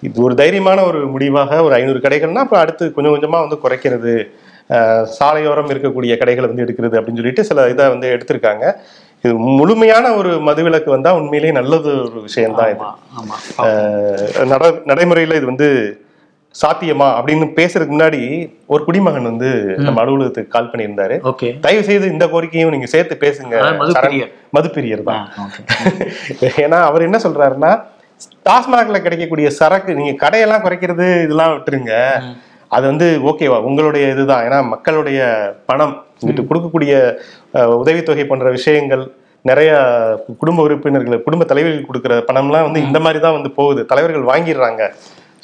[0.03, 4.13] இது ஒரு தைரியமான ஒரு முடிவாக ஒரு ஐநூறு கடைகள்னா அப்புறம் அடுத்து கொஞ்சம் கொஞ்சமா வந்து குறைக்கிறது
[5.17, 8.63] சாலையோரம் இருக்கக்கூடிய கடைகளை வந்து எடுக்கிறது அப்படின்னு சொல்லிட்டு சில இதை வந்து எடுத்திருக்காங்க.
[9.23, 12.85] இது முழுமையான ஒரு மதுவிலக்கு வந்தா உண்மையிலேயே நல்லது ஒரு விஷயம்தான் இது.
[14.91, 15.69] நடைமுறையில இது வந்து
[16.55, 18.19] சாத்தியமா அப்படின்னு பேசுறதுக்கு முன்னாடி
[18.65, 21.15] ஒரு குடிமகன் வந்து நம்ம அலுவலகத்துக்கு கால் பண்ணியிருந்தாரு.
[21.65, 23.53] தயவு செய்து இந்த கோரிக்கையும் நீங்க சேர்த்து பேசுங்க.
[23.57, 24.05] அதாவது மது சரண்.
[24.05, 24.31] பிரியர்.
[24.49, 25.23] மது பிரியர் தான்
[26.65, 27.71] ஏன்னா அவர் என்ன சொல்றாருன்னா
[28.47, 31.93] டாஸ்மாக்ல கிடைக்கக்கூடிய சரக்கு நீங்க கடையெல்லாம் குறைக்கிறது இதெல்லாம் விட்டுருங்க.
[32.71, 34.45] அது வந்து ஓகேவா உங்களுடைய இதுதான்.
[34.47, 35.19] ஏன்னா மக்களுடைய
[35.69, 36.93] பணம் இங்கிட்டு கொடுக்கக்கூடிய
[37.81, 39.03] உதவித்தொகை போன்ற விஷயங்கள்
[39.45, 39.71] நிறைய
[40.41, 43.81] குடும்ப உறுப்பினர்கள் குடும்ப தலைவர்கள் கொடுக்குற பணம்லாம் வந்து இந்த மாதிரி தான் வந்து போகுது.
[43.85, 44.83] தலைவர்கள் வாங்கிடுறாங்க.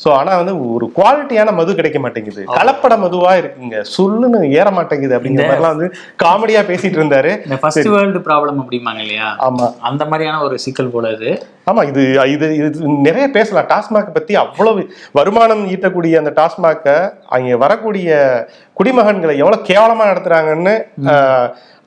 [0.03, 2.43] ஸோ ஆனா வந்து ஒரு குவாலிட்டியான மது கிடைக்க மாட்டேங்குது.
[2.57, 3.77] கலப்பட மதுவா இருக்குங்க.
[3.95, 5.89] சொல்லுன்னு ஏற மாட்டேங்குது அப்படிங்கிற மாதிரிலாம் வந்து
[6.23, 7.31] காமெடியா பேசிட்டு இருந்தாரு.
[7.63, 9.29] ஃபர்ஸ்ட் வேர்ல்டு ப்ராப்ளம் அப்படிம்பாங்க இல்லையா?
[9.47, 9.67] ஆமா.
[9.89, 11.31] அந்த மாதிரியான ஒரு சிக்கல் போல இது
[11.69, 12.01] ஆமா இது
[12.33, 12.69] இது இது
[13.07, 13.67] நிறைய பேசலாம்.
[13.71, 14.81] டாஸ்மாக் பத்தி அவ்வளவு
[15.19, 16.95] வருமானம் ஈட்டக்கூடிய அந்த டாஸ்மாக்கை
[17.35, 18.09] அங்க வரக்கூடிய
[18.81, 20.75] குடிமகன்களை எவ்வளவு கேவலமா நடத்துறாங்கன்னு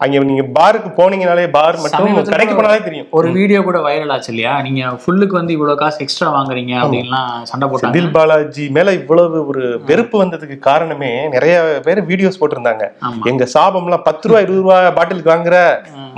[0.04, 3.06] அங்க நீங்க பாருக்கு போனீங்கனாலே பார் மட்டும் கடைக்கு போனாலே தெரியும்.
[3.18, 4.52] ஒரு வீடியோ கூட வைரல் ஆச்சு இல்லையா?
[4.66, 7.84] நீங்க ஃபுல்லுக்கு வந்து இவ்வளவு காசு எக்ஸ்ட்ரா வாங்குறீங்க அப்படின்லாம் சண்டை போட்டாங்க.
[7.84, 11.54] செந்தில் பாலாஜி மேல இவ்வளவு ஒரு வெறுப்பு வந்ததுக்கு காரணமே நிறைய
[11.86, 12.86] பேர் வீடியோஸ் போட்டிருந்தாங்க.
[13.08, 13.22] ஆமா.
[13.32, 15.56] எங்க சாபம்லாம் பத்து ரூபா இருபது ரூபா பாட்டிலுக்கு வாங்குற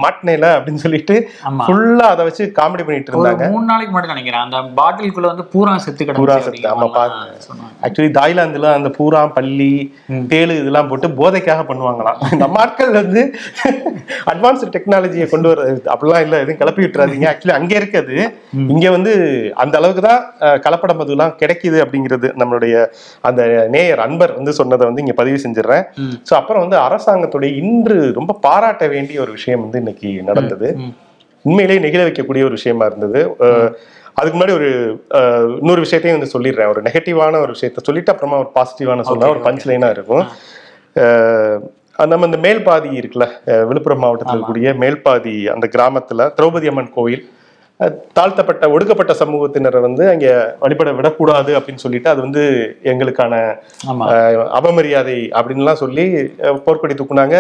[0.04, 1.14] மாட்டினையில அப்படின்னு சொல்லிட்டு.
[1.66, 3.44] ஃபுல்லா அதை வச்சு காமெடி பண்ணிட்டு இருந்தாங்க.
[3.54, 4.42] மூணு நாளைக்கு மட்டும் நினைக்கிறேன்.
[4.46, 7.70] அந்த பாட்டிலுக்குள்ள வந்து பூரா செத்து பூரா செத்து, ஆமா, அப்படிங்கிற பாருங்க.
[7.86, 9.72] ஆக்சுவலி தாய்லாந்துல அந்த பூரா பள்ளி
[10.34, 12.18] தேளு இதெல்லாம் போட்டு போதைக்காக பண்ணுவாங்களாம்.
[12.42, 13.22] நம்ம ஆட்கள் வந்து
[14.31, 15.61] அட்வான்ஸ்டு டெக்னாலஜியை கொண்டு வர
[15.92, 17.26] அப்படிலாம் இல்ல எதுவும் கிளப்பி விட்டுறாதீங்க.
[17.31, 18.16] ஆக்சுவலி அங்க இருக்குது
[18.68, 19.12] இங்க வந்து
[19.62, 22.05] அந்த அளவுக்கு தான் அஹ், கலப்பட மதுலாம் கிடைக்குது அப்படிங்கிறது
[22.40, 22.74] நம்மளுடைய
[23.24, 23.40] அந்த
[23.74, 25.85] நேயர் அன்பர் வந்து சொன்னதை வந்து இங்க பதிவு செஞ்சிடுறேன்.
[26.26, 27.24] ஸோ அப்புறம் வந்து அரசாங்கத்துடைய
[27.62, 29.94] இன்று ரொம்ப பாராட்ட வேண்டிய ஒரு விஷயம் வந்து இன்னைக்கு
[30.31, 30.70] நடந்தது.
[31.44, 33.20] உண்மையிலேயே நெகிழ வைக்கக்கூடிய ஒரு விஷயமா இருந்தது.
[34.16, 34.68] அதுக்கு முன்னாடி ஒரு
[35.57, 36.68] இன்னொரு விஷயத்தையும் வந்து சொல்லிடுறேன்.
[36.68, 40.24] ஒரு நெகட்டிவான ஒரு விஷயத்த சொல்லிட்டு அப்புறமா ஒரு பாசிட்டிவான சொன்னா ஒரு பஞ்ச் லைனா இருக்கும்.
[42.07, 43.26] நம்ம இந்த மேல்பாதி இருக்குல்ல
[43.68, 47.24] விழுப்புரம் மாவட்டத்தில் இருக்கக்கூடிய மேல்பாதி அந்த கிராமத்துல திரௌபதி அம்மன் கோவில்
[47.81, 50.26] அஹ், தாழ்த்தப்பட்ட ஒடுக்கப்பட்ட சமூகத்தினரை வந்து அங்க
[50.61, 52.42] வழிபட விடக்கூடாது அப்படின்னு சொல்லிட்டு அது வந்து
[52.85, 53.35] எங்களுக்கான
[54.57, 56.07] அவமரியாதை அப்படின்லாம் சொல்லி
[56.64, 57.37] போர்க்கொடி தூக்குனாங்க.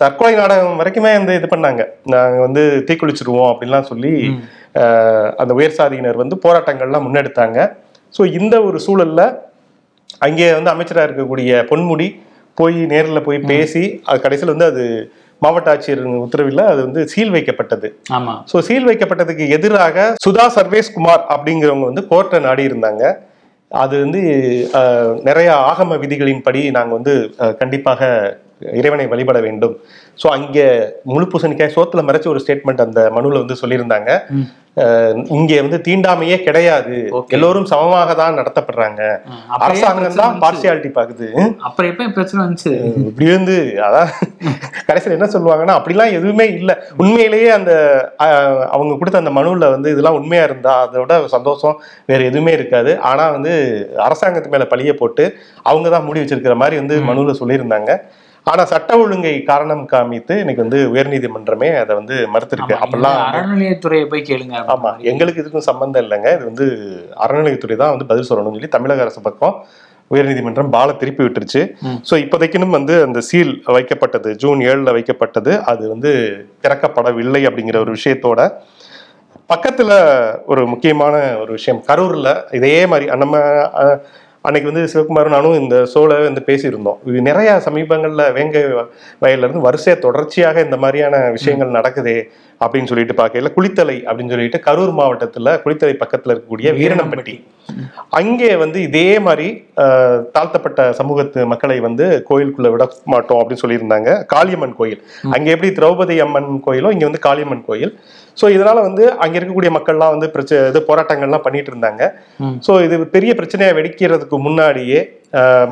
[0.00, 1.82] தற்கொலை நாடகம் வரைக்குமே வந்து இது பண்ணாங்க.
[2.06, 4.12] நாங்க வந்து தீக்குளிச்சிருவோம் அப்படின்லாம் சொல்லி
[5.42, 7.58] அந்த உயர் சாதியினர் வந்து போராட்டங்கள்லாம் முன்னெடுத்தாங்க.
[8.16, 9.22] ஸோ இந்த ஒரு சூழல்ல
[10.26, 12.08] அங்கே வந்து அமைச்சராக இருக்கக்கூடிய பொன்முடி
[12.58, 14.84] போய் நேரில் போய் பேசி அது கடைசியில் வந்து அது
[15.44, 17.88] மாவட்ட ஆட்சியர் உத்தரவில் அது வந்து சீல் வைக்கப்பட்டது.
[18.16, 18.34] ஆமா.
[18.50, 23.04] ஸோ சீல் வைக்கப்பட்டதுக்கு எதிராக சுதா சர்வேஸ் குமார் அப்படிங்கிறவங்க வந்து கோர்ட்டை நாடி இருந்தாங்க.
[23.70, 24.20] அது வந்து
[25.28, 27.14] நிறைய ஆகம விதிகளின்படி நாங்கள் வந்து
[27.60, 28.10] கண்டிப்பாக
[28.80, 29.74] இறைவனை வழிபட வேண்டும்.
[30.22, 30.68] ஸோ அங்கே
[31.14, 34.10] முழு பூசணிக்காய் சோத்துல மறைச்சு ஒரு ஸ்டேட்மெண்ட் அந்த மனுவில் வந்து சொல்லியிருந்தாங்க.
[35.36, 36.96] இங்கே வந்து தீண்டாமையே கிடையாது.
[37.36, 39.00] எல்லோரும் சமமாக தான் நடத்தப்படுறாங்க.
[39.64, 40.36] அரசாங்கம் தான்?
[40.44, 41.28] பார்சியாலிட்டி பாக்குது.
[41.68, 42.72] அப்புறம் எப்ப பிரச்சனை வந்துச்சு?
[43.08, 44.12] இப்படி வந்து அதான்
[44.88, 46.76] கடைசியில் என்ன சொல்லுவாங்கன்னா அப்படிலாம் எதுவுமே இல்லை.
[47.02, 47.72] உண்மையிலேயே அந்த
[48.74, 51.76] அவங்க கொடுத்த அந்த மனுவில் வந்து இதெல்லாம் உண்மையா இருந்தா அதோட சந்தோஷம்
[52.12, 52.94] வேற எதுவுமே இருக்காது.
[53.10, 53.54] ஆனா வந்து
[54.06, 55.26] அரசாங்கத்து மேல பழிய போட்டு
[55.70, 57.90] அவங்க தான் மூடி வச்சிருக்கிற மாதிரி வந்து மனுவில் சொல்லியிருந்தாங்க.
[58.50, 62.74] ஆனா சட்ட ஒழுங்கை காரணம் காமித்து இன்னைக்கு வந்து உயர்நீதிமன்றமே அதை வந்து மறுத்திருக்கு.
[62.84, 66.30] அப்பெல்லாம் அறநிலையத்துறையை போய் கேளுங்க ஆமா அப்படின்ற எங்களுக்கு இதுக்கும் சம்பந்தம் இல்லைங்க.
[66.36, 66.66] இது வந்து
[67.24, 69.56] அறநிலையத்துறை தான் வந்து பதில் சொல்லணும்னு சொல்லி தமிழக அரசு பக்கம்
[70.10, 71.62] உயர்நீதிமன்றம் பால திருப்பி விட்டுருச்சு.
[72.08, 76.12] ஸோ இப்போதைக்குன்னு வந்து அந்த சீல் வைக்கப்பட்டது ஜூன் ஏழுல வைக்கப்பட்டது அது வந்து
[76.64, 78.40] திறக்கப்படவில்லை அப்படிங்கிற ஒரு விஷயத்தோட
[79.52, 79.90] பக்கத்துல
[80.52, 81.82] ஒரு முக்கியமான ஒரு விஷயம்.
[81.90, 83.36] கரூர்ல இதே மாதிரி நம்ம
[84.48, 86.98] அன்னைக்கு வந்து சிவகுமாரும் நானும் இந்த சோலை வந்து பேசியிருந்தோம்.
[87.04, 88.86] இது நிறைய சமீபங்கள்ல வேங்கை வ-
[89.22, 92.24] வயல்ல இருந்து வரிசையா தொடர்ச்சியாக இந்த மாதிரியான விஷயங்கள் நடக்குதே.
[92.64, 97.34] அப்படின்னு சொல்லிட்டு பார்க்கல குளித்தலை அப்படின்னு சொல்லிட்டு கரூர் மாவட்டத்துல குளித்தலை பக்கத்துல இருக்கக்கூடிய வீரணம்பட்டி.
[98.18, 99.48] அங்கே வந்து இதே மாதிரி
[100.36, 104.10] தாழ்த்தப்பட்ட சமூகத்து மக்களை வந்து கோயிலுக்குள்ள விட மாட்டோம் அப்படின்னு சொல்லியிருந்தாங்க.
[104.32, 105.02] காளியம்மன் கோயில்.
[105.36, 107.92] அங்க எப்படி திரௌபதி அம்மன் கோயிலோ இங்க வந்து காளியம்மன் கோயில்.
[108.40, 112.02] ஸோ இதனால வந்து அங்க இருக்கக்கூடிய மக்கள்லாம் வந்து பிரச்சனை இது போராட்டங்கள்லாம் பண்ணிட்டு இருந்தாங்க.
[112.66, 115.00] ஸோ இது பெரிய பிரச்சனையை வெடிக்கிறதுக்கு முன்னாடியே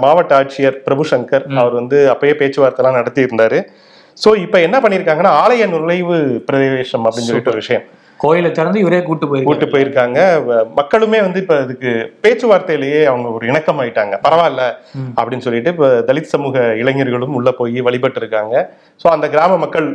[0.05, 3.61] மாவட்ட ஆட்சியர் பிரபு சங்கர் அவர் வந்து அப்பயே பேச்சுவார்த்தைலாம் நடத்தி இருந்தாரு
[4.23, 6.17] ஸோ இப்போ என்ன பண்ணியிருக்காங்கன்னா ஆலய நுழைவு
[6.49, 7.87] பிரவேசம் அப்படின்னு சொல்லிட்டு ஒரு விஷயம்.
[8.23, 9.49] கோயிலை திறந்து இவரே கூட்டு போயிருக்காரு.
[9.49, 10.19] கூட்டு போயிருக்காங்க.
[10.79, 11.91] மக்களுமே வந்து இப்ப இதுக்கு
[12.25, 14.63] பேச்சுவார்த்தையிலேயே அவங்க ஒரு இணக்கம் ஆயிட்டாங்க பரவாயில்ல.
[15.19, 18.55] அப்படின்னு சொல்லிட்டு இப்ப தலித் சமூக இளைஞர்களும் உள்ள போய் வழிபட்டு இருக்காங்க
[19.03, 19.89] ஸோ அந்த கிராம மக்கள்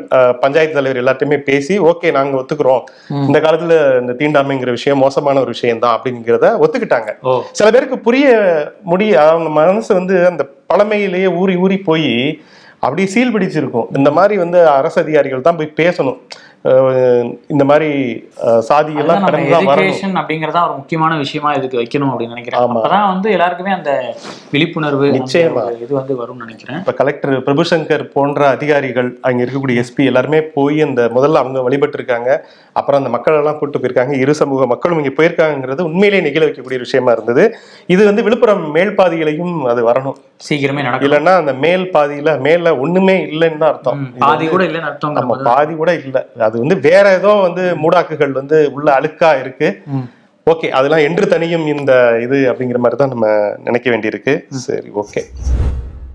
[0.43, 2.83] பஞ்சாயத்து தலைவர் எல்லாத்தையுமே பேசி ஓகே நாங்க ஒத்துக்கிறோம்.
[3.29, 7.09] இந்த காலத்துல இந்த தீண்டாமைங்கிற விஷயம் மோசமான ஒரு விஷயம் தான் அப்படிங்கிறத ஒத்துக்கிட்டாங்க.
[7.59, 8.27] சில பேருக்கு புரிய
[8.93, 12.09] முடிய அவங்க மனசு வந்து அந்த பழமையிலேயே ஊறி ஊறி போய்
[12.83, 13.89] அப்படியே சீல் பிடிச்சிருக்கும்.
[13.97, 16.19] இந்த மாதிரி வந்து அரசு அதிகாரிகள் தான் போய் பேசணும்.
[17.53, 17.87] இந்த மாதிரி
[18.67, 22.61] சாதி எல்லாம் எஜுகேஷன் அப்படிங்கறத ஒரு முக்கியமான விஷயமா இதுக்கு வைக்கணும் அப்படின்னு நினைக்கிறேன்.
[22.65, 23.91] அப்பதான் வந்து எல்லாருக்குமே அந்த
[24.51, 25.63] விழிப்புணர்வு நிச்சயமா.
[25.83, 26.79] இது வந்து வரும்னு நினைக்கிறேன்.
[26.81, 32.29] இப்ப கலெக்டர் பிரபுசங்கர் போன்ற அதிகாரிகள் அங்க இருக்கக்கூடிய எஸ்பி எல்லாருமே போய் அந்த முதல்ல அவங்க வழிபட்டு இருக்காங்க
[32.79, 34.15] அப்புறம் அந்த மக்கள் எல்லாம் கூட்டு போயிருக்காங்க.
[34.25, 37.45] இரு சமூக மக்களும் இங்க போயிருக்காங்கிறது உண்மையிலேயே நெகிழ வைக்கக்கூடிய விஷயமா இருந்தது.
[37.95, 40.19] இது வந்து விழுப்புரம் மேல் பாதியிலையும் அது வரணும்.
[40.49, 44.05] சீக்கிரமே நடக்கும் இல்லைன்னா அந்த மேல் பாதியில மேல ஒண்ணுமே இல்லைன்னு அர்த்தம்.
[44.27, 44.89] பாதி கூட இல்லைன்னு
[45.31, 46.17] மாதிரி பாதி கூட இல்ல.
[46.51, 49.69] அது வந்து வேற ஏதோ வந்து மூடாக்குகள் வந்து உள்ள அழுக்கா இருக்கு.
[50.47, 51.93] ஓகே அதெல்லாம் என்று தனியும் இந்த
[52.25, 53.27] இது அப்படிங்கிற மாதிரி தான் நம்ம
[53.67, 54.33] நினைக்க வேண்டியிருக்கு.
[54.67, 55.23] சரி ஓகே.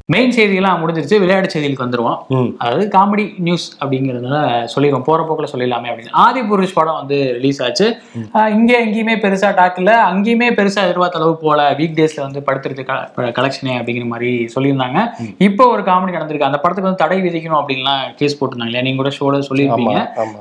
[0.08, 1.16] மெயின் செய்திகள்லாம் முடிஞ்சிருச்சு.
[1.22, 2.18] விளையாட்டு செய்திகளுக்கு வந்துருவோம்.
[2.60, 4.36] அதாவது காமெடி நியூஸ் அப்படிங்கிறதுனால
[4.72, 6.12] சொல்லிடுவோம் போற போக்குல சொல்லிடலாமே அப்படின்னு.
[6.24, 7.86] ஆதி புருஷ் படம் வந்து ரிலீஸ் ஆச்சு.
[8.56, 9.92] இங்க எங்கேயுமே பெருசா டாக் இல்ல.
[10.10, 12.84] அங்கேயுமே பெருசா எதிர்பார்த்த அளவு போல வீக் டேஸ்ல வந்து படுத்துறது
[13.38, 15.00] கலெக்ஷனே அப்படிங்கிற மாதிரி சொல்லியிருந்தாங்க.
[15.48, 16.48] இப்போ ஒரு காமெடி நடந்திருக்கு.
[16.50, 18.86] அந்த படத்துக்கு வந்து தடை விதிக்கணும் அப்படின்லாம் கேஸ் போட்டிருந்தாங்க இல்லையா?
[18.88, 19.96] நீங்க கூட ஆமா சொல்லியிருப்பீங்க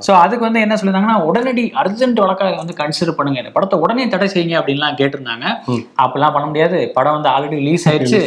[0.08, 3.44] சோ அதுக்கு வந்து என்ன சொல்லியிருந்தாங்கன்னா உடனடி அர்ஜென்ட் வழக்காக வந்து கன்சிடர் பண்ணுங்க.
[3.46, 5.46] இந்த படத்தை உடனே தடை செய்யுங்க அப்படின்லாம் கேட்டிருந்தாங்க.
[5.74, 5.84] ம்.
[6.06, 6.80] அப்பெல்லாம் பண்ண முடியாது.
[7.00, 8.22] படம் வந்து ஆல்ரெடி ரிலீஸ் ஆயிடுச்சு.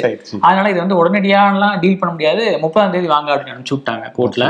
[0.46, 2.58] அதனால இது வந்து உடனடியாலாம் டீல் பண்ண முடியாது.
[2.64, 4.44] முப்பதாம் தேதி வாங்க அப்படின்னு அனுப்பிச்சு விட்டாங்க கோர்ட்ல.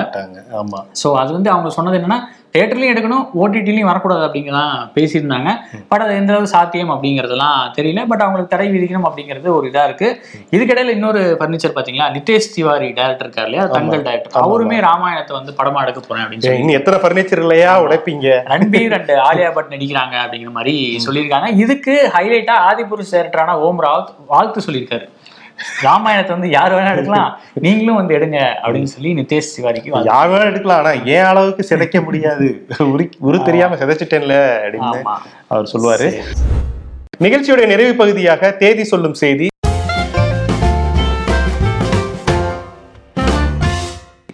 [0.62, 0.80] ஆமா.
[1.02, 2.18] சோ அது வந்து அவங்க சொன்னது என்னன்னா
[2.56, 5.50] தேட்டர்லயும் எடுக்கணும் ஓடிடிலையும் வரக்கூடாது அப்படிங்கலாம் பேசியிருந்தாங்க.
[5.88, 8.06] பட் அது எந்த அளவு சாத்தியம் அப்படிங்கறதெல்லாம் தெரியல.
[8.06, 10.08] பட் அவங்களுக்கு தடை விதிக்கணும் அப்படிங்கிறது ஒரு இதா இருக்கு.
[10.56, 12.06] இதுக்கிடையில இன்னொரு ஃபர்னிச்சர் பாத்தீங்களா?
[12.16, 13.66] நிதேஷ் திவாரி டேரக்டர் இருக்கார் இல்லையா?
[13.66, 17.82] தங்கல் டேரக்டர் அவருமே ராமாயணத்தை வந்து படமா எடுக்க போறேன் அப்படின்னு சொல்லி எத்தனை பர்னிச்சர் இல்லையா?
[17.82, 18.28] உடைப்பீங்க.
[18.54, 20.76] ரன்பீர் அண்ட் ஆலியா பட் நடிக்கிறாங்க அப்படிங்கிற மாதிரி
[21.08, 21.50] சொல்லியிருக்காங்க.
[21.66, 25.08] இதுக்கு ஹைலைட்டா ஆதிபுருஷ் டேரக்டரான ஓம் ராவத் வாழ்த்து சொல்லியிருக்காரு.
[25.84, 27.30] ராமாயணத்தை வந்து யார் வேணா எடுக்கலாம்.
[27.66, 29.92] நீங்களும் வந்து எடுங்க அப்படின்னு சொல்லி நிதேஷ் வாழ்த்து.
[30.12, 32.48] யார் வேணா எடுக்கலாம் ஆனா ஏன் அளவுக்கு சிதைக்க முடியாது?
[32.94, 35.02] உரி உரு தெரியாம சிதைச்சிட்டேன்ல அப்படின்னு
[35.52, 36.08] அவர் சொல்லுவாரு.
[37.26, 39.46] நிகழ்ச்சியுடைய நிறைவு பகுதியாக தேதி சொல்லும் செய்தி.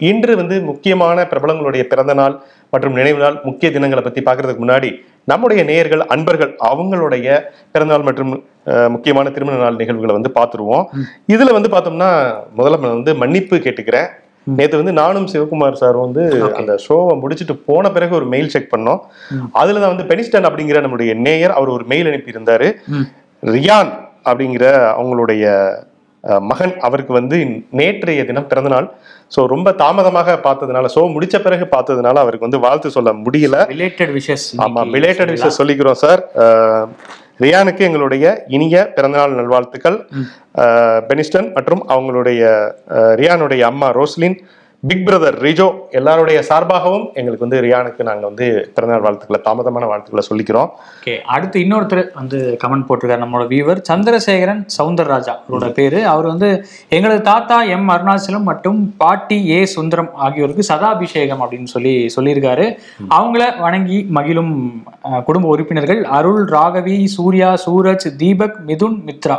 [0.08, 2.34] இன்று வந்து முக்கியமான பிரபலங்களுடைய பிறந்த நாள்
[2.72, 4.90] மற்றும் நினைவு நாள் முக்கிய தினங்களை பத்தி பார்க்கறதுக்கு முன்னாடி
[5.24, 7.26] நம்முடைய நேயர்கள் அன்பர்கள் அவங்களுடைய
[7.72, 8.32] பிறந்தநாள் மற்றும்
[8.88, 10.84] முக்கியமான திருமண நாள் நிகழ்வுகளை வந்து பார்த்துருவோம்.
[11.32, 12.10] இதுல வந்து பார்த்தோம்னா
[12.58, 14.08] முதல்ல வந்து மன்னிப்பு கேட்டுக்கிறேன்.
[14.44, 16.22] நேத்து வந்து நானும் சிவகுமார் சார் வந்து
[16.54, 19.00] அந்த ஷோவை முடிச்சுட்டு போன பிறகு ஒரு மெயில் செக் பண்ணோம்.
[19.52, 22.74] அதுல தான் வந்து பெனிஸ்டன் அப்படிங்கிற நம்முடைய நேயர் அவர் ஒரு மெயில் அனுப்பியிருந்தாரு.
[22.86, 23.06] ம்.
[23.42, 23.92] ரியான்
[24.24, 24.64] அப்படிங்கிற
[24.98, 25.44] அவங்களுடைய
[26.50, 27.38] மகன் அவருக்கு வந்து
[27.80, 28.86] நேற்றைய தினம் பிறந்தநாள்.
[29.34, 33.58] ஸோ ரொம்ப தாமதமாக பார்த்ததுனால ஷோ முடிச்ச பிறகு பார்த்ததுனால அவருக்கு வந்து வாழ்த்து சொல்ல முடியல.
[33.74, 36.22] ரிலேட்டட் விஷஸ் ஆமா பிலேட்டட் விஷயம் சொல்லிக்கிறோம் சார்
[37.44, 38.24] ரியானுக்கு எங்களுடைய
[38.56, 39.96] இனிய பிறந்தநாள் நல்வாழ்த்துக்கள்.
[41.08, 42.42] பெனிஸ்டன் மற்றும் அவங்களுடைய
[43.20, 44.36] ரியானுடைய அம்மா ரோஸ்லின்
[44.88, 45.66] பிக் பிரதர் ரிஜோ
[45.98, 50.70] எல்லாருடைய சார்பாகவும் எங்களுக்கு வந்து ரியானுக்கு நாங்க வந்து பிறந்தநாள் வாழ்த்துக்களை தாமதமான வாழ்த்துக்களை சொல்லிக்கிறோம்.
[50.98, 56.00] ஓகே அடுத்து இன்னொருத்தர் வந்து கமெண்ட் போட்டிருக்காரு நம்மளோட வியூவர் சந்திரசேகரன் சவுந்தரராஜா அவரோட பேரு.
[56.12, 56.50] அவர் வந்து
[56.98, 62.68] எங்களது தாத்தா எம் அருணாச்சலம் மற்றும் பாட்டி ஏ சுந்தரம் ஆகியோருக்கு சதாபிஷேகம் அப்படின்னு சொல்லி சொல்லியிருக்காரு.
[63.20, 64.54] அவங்கள வணங்கி மகிழும்
[65.30, 69.38] குடும்ப உறுப்பினர்கள் அருள் ராகவி சூர்யா சூரஜ் தீபக் மிதுன் மித்ரா.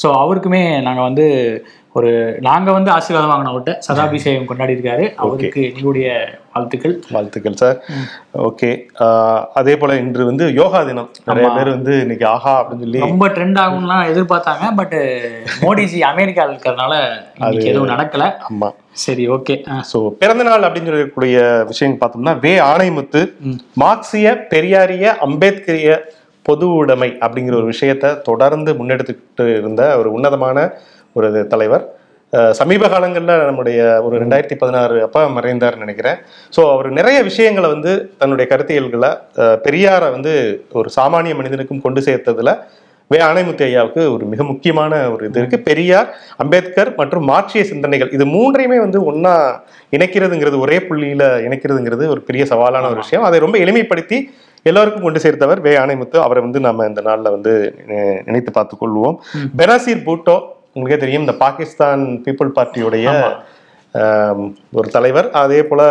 [0.00, 1.24] ஸோ அவருக்குமே நாங்க வந்து
[1.98, 2.10] ஒரு
[2.46, 6.08] நாங்க வந்து ஆசீர்வாதம் வாங்கினவர்கிட்ட சதாபிஷேகம் கொண்டாடி இருக்காரு அவருக்கு எங்களுடைய
[6.54, 6.94] வாழ்த்துக்கள்.
[7.14, 7.78] வாழ்த்துக்கள் சார்.
[8.48, 8.70] ஓகே.
[9.60, 11.08] அதே போல இன்று வந்து யோகா தினம்.
[11.28, 14.68] நிறைய பேர் வந்து இன்னைக்கு ஆஹா அப்படின்னு சொல்லி ரொம்ப ட்ரெண்ட் ஆகும்லாம் எதிர்பார்த்தாங்க.
[14.80, 14.94] பட்
[15.64, 16.94] மோடிஜி அமெரிக்காவில் இருக்கிறதுனால
[17.40, 18.26] இன்னைக்கு எதுவும் நடக்கல.
[18.50, 18.70] ஆமா.
[19.06, 19.56] சரி ஓகே
[19.90, 21.40] ஸோ பிறந்தநாள் அப்படின்னு சொல்லக்கூடிய
[21.72, 23.22] விஷயம் பார்த்தோம்னா வே ஆணைமுத்து
[23.84, 25.90] மார்க்சிய பெரியாரிய அம்பேத்கரிய
[26.46, 30.58] பொது உடைமை அப்படிங்கிற ஒரு விஷயத்தை தொடர்ந்து முன்னெடுத்துக்கிட்டு இருந்த ஒரு உன்னதமான
[31.18, 31.84] ஒரு தலைவர்.
[32.58, 36.18] சமீப காலங்களில் நம்முடைய ஒரு ரெண்டாயிரத்தி பதினாறு அப்பா மறைந்தார்னு நினைக்கிறேன்.
[36.56, 39.10] ஸோ அவர் நிறைய விஷயங்களை வந்து தன்னுடைய கருத்தியல்களை
[39.64, 40.34] பெரியாரை வந்து
[40.80, 42.52] ஒரு சாமானிய மனிதனுக்கும் கொண்டு சேர்த்ததுல
[43.12, 45.58] வே ஆணைமுத்து ஐயாவுக்கு ஒரு மிக முக்கியமான ஒரு இது இருக்கு.
[45.68, 46.08] பெரியார்
[46.42, 49.34] அம்பேத்கர் மற்றும் மார்க்சிய சிந்தனைகள் இது மூன்றையுமே வந்து ஒண்ணா
[49.96, 53.26] இணைக்கிறதுங்கிறது ஒரே புள்ளியில இணைக்கிறதுங்கிறது ஒரு பெரிய சவாலான ஒரு விஷயம்.
[53.30, 54.20] அதை ரொம்ப எளிமைப்படுத்தி
[54.70, 57.52] எல்லாருக்கும் கொண்டு சேர்த்தவர் வே ஆணைமுத்து அவரை வந்து நம்ம இந்த நாள்ல வந்து
[58.28, 59.18] நினைத்து பார்த்துக் கொள்வோம்.
[59.60, 60.38] பெனாசீர் பூட்டோ
[60.76, 63.06] உங்களுக்கே தெரியும் இந்த பாகிஸ்தான் பீப்புள் பார்ட்டியுடைய
[64.78, 65.28] ஒரு தலைவர்.
[65.40, 65.82] அதே போல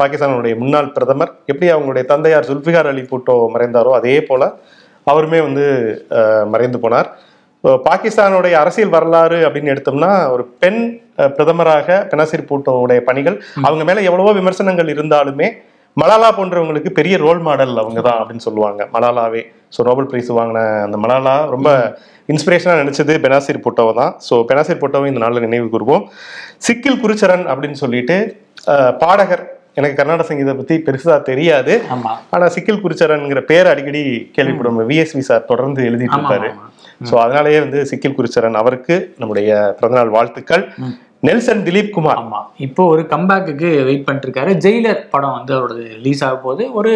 [0.00, 1.32] பாகிஸ்தானுடைய முன்னாள் பிரதமர்.
[1.50, 4.52] எப்படி அவங்களுடைய தந்தையார் சுல்பிகார் அலி பூட்டோ மறைந்தாரோ அதே போல
[5.10, 5.64] அவருமே வந்து
[6.54, 7.08] மறைந்து போனார்.
[7.86, 10.82] பாகிஸ்தானுடைய அரசியல் வரலாறு அப்படின்னு எடுத்தோம்னா ஒரு பெண்
[11.36, 13.36] பிரதமராக பெனாசிர் பூட்டோவுடைய பணிகள்
[13.68, 15.48] அவங்க மேல எவ்வளவோ விமர்சனங்கள் இருந்தாலுமே
[15.96, 19.42] மலாலா போன்றவங்களுக்கு பெரிய ரோல் மாடல் அவங்க தான் அப்படின்னு சொல்லுவாங்க மலாலாவே.
[19.74, 21.68] ஸோ நோபல் பிரைஸ் வாங்கின அந்த மலாலா ரொம்ப
[22.32, 24.12] இன்ஸ்பிரேஷனாக நினைச்சது பெனாசிர் பூட்டோவை தான்.
[24.26, 26.04] ஸோ பெனாசிர் பூட்டோவை இந்த நாளில் நினைவு கூறுவோம்
[26.66, 28.16] சிக்கில் குருச்சரன் அப்படின்னு சொல்லிட்டு
[29.02, 29.44] பாடகர்.
[29.78, 31.74] எனக்கு கர்நாடக சங்கீதம் பத்தி பெருசா தெரியாது.
[31.94, 32.12] ஆமா.
[32.34, 34.02] ஆனா சிக்கில் குருச்சரன்ங்கிற பேர் அடிக்கடி
[34.36, 34.80] கேள்விப்படும்.
[34.90, 36.48] விஎஸ்வி சார் தொடர்ந்து எழுதிட்டு இருப்பாரு.
[37.08, 40.64] சோ அதனாலேயே வந்து சிக்கில் குருச்சரன் அவருக்கு நம்முடைய பிறந்தநாள் வாழ்த்துக்கள்.
[41.28, 42.20] நெல்சன் திலீப் குமார்.
[42.22, 42.40] ஆமா.
[42.66, 44.52] இப்போ ஒரு கம்பேக்குக்கு வெயிட் பண்ணிட்டு இருக்காரு.
[44.64, 46.92] ஜெயிலர் படம் வந்து அவரோடது ரிலீஸ் ஆக போகுது ஒரு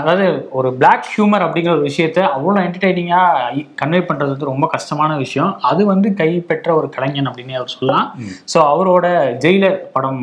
[0.00, 0.26] அதாவது
[0.58, 5.50] ஒரு பிளாக் ஹியூமர் அப்படிங்கிற ஒரு விஷயத்த அவ்வளோ என்டர்டைனிங்காக கன்வே பண்ணுறது வந்து ரொம்ப கஷ்டமான விஷயம்.
[5.70, 8.06] அது வந்து கைப்பற்ற ஒரு கலைஞன் அப்படின்னு அவர் சொல்லலாம்.
[8.52, 9.06] ஸோ அவரோட
[9.44, 10.22] ஜெயிலர் படம்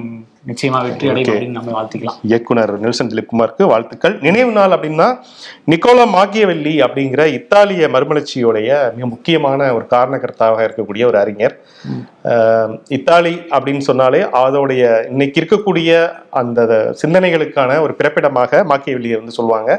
[0.50, 2.18] நிச்சயமா வெற்றி அடையும் அப்படின்னு நம்ம வாழ்த்திக்கலாம்.
[2.32, 4.16] இயக்குனர் நெல்சன் திலீப் குமாருக்கு வாழ்த்துக்கள்.
[4.26, 5.08] நினைவு நாள் அப்படின்னா
[5.72, 11.56] நிக்கோலா மாக்கியவெல்லி அப்படிங்கிற இத்தாலிய மறுமலர்ச்சியோடைய மிக முக்கியமான ஒரு காரணகர்த்தாவாக இருக்கக்கூடிய ஒரு அறிஞர்.
[12.98, 15.90] இத்தாலி அப்படின்னு சொன்னாலே அதோடைய இன்னைக்கு இருக்கக்கூடிய
[16.40, 16.62] அந்த
[17.02, 19.72] சிந்தனைகளுக்கான ஒரு பிறப்பிடமாக மாக்கியவெளியை வந்து சொல்லுவாங்க.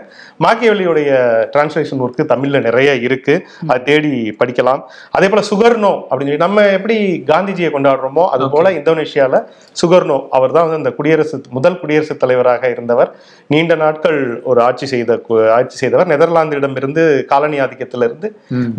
[0.45, 1.11] மாக்கியவெளியோடைய
[1.55, 3.35] டிரான்ஸ்லேஷன் ஒர்க்கு தமிழ்ல நிறைய இருக்கு.
[3.69, 4.83] அதை தேடி படிக்கலாம்.
[5.17, 6.97] அதே போல சுகர்னோ அப்படின்னு சொல்லி நம்ம எப்படி
[7.33, 9.41] காந்திஜியை கொண்டாடுறோமோ அது போல இந்தோனேஷியால
[9.83, 13.11] சுகர்னோ அவர் தான் வந்து அந்த குடியரசு முதல் குடியரசுத் தலைவராக இருந்தவர்.
[13.55, 15.19] நீண்ட நாட்கள் ஒரு ஆட்சி செய்த
[15.59, 16.11] ஆட்சி செய்தவர்.
[16.15, 18.31] நெதர்லாந்திடமிருந்து காலனி ஆதிக்கத்திலிருந்து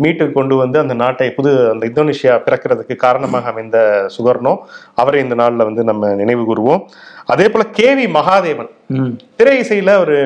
[0.02, 3.78] மீட்டு கொண்டு வந்து அந்த நாட்டை புது அந்த இந்தோனேஷியா பிறக்கிறதுக்கு காரணமாக அமைந்த
[4.16, 4.54] சுகர்னோ
[4.94, 6.82] அவரை இந்த நாள்ல வந்து நம்ம நினைவு கூறுவோம்.
[7.26, 8.70] அதே போல கேவி மகாதேவன்.
[8.96, 9.12] ம்.
[9.36, 10.16] திரை இசையில ஒரு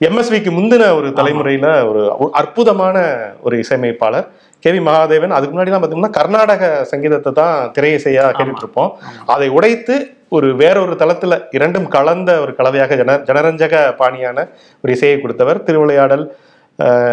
[0.00, 2.96] எம்எஸ்விக்கு முந்தின ஒரு தலைமுறையில ஒரு ஒரு அற்புதமான
[3.40, 4.28] ஒரு இசையமைப்பாளர்
[4.62, 5.34] கேவி மகாதேவன்.
[5.34, 8.90] அதுக்கு முன்னாடிலாம் பார்த்தீங்கன்னா கர்நாடக சங்கீதத்தை தான் திரை இசையா கேட்டுட்டு இருப்போம்
[9.26, 9.96] அதை உடைத்து
[10.28, 14.38] ஒரு வேறொரு தளத்துல இரண்டும் கலந்த ஒரு கலவையாக ஜன ஜனரஞ்சக பாணியான
[14.84, 16.24] ஒரு இசையை கொடுத்தவர் திருவிளையாடல்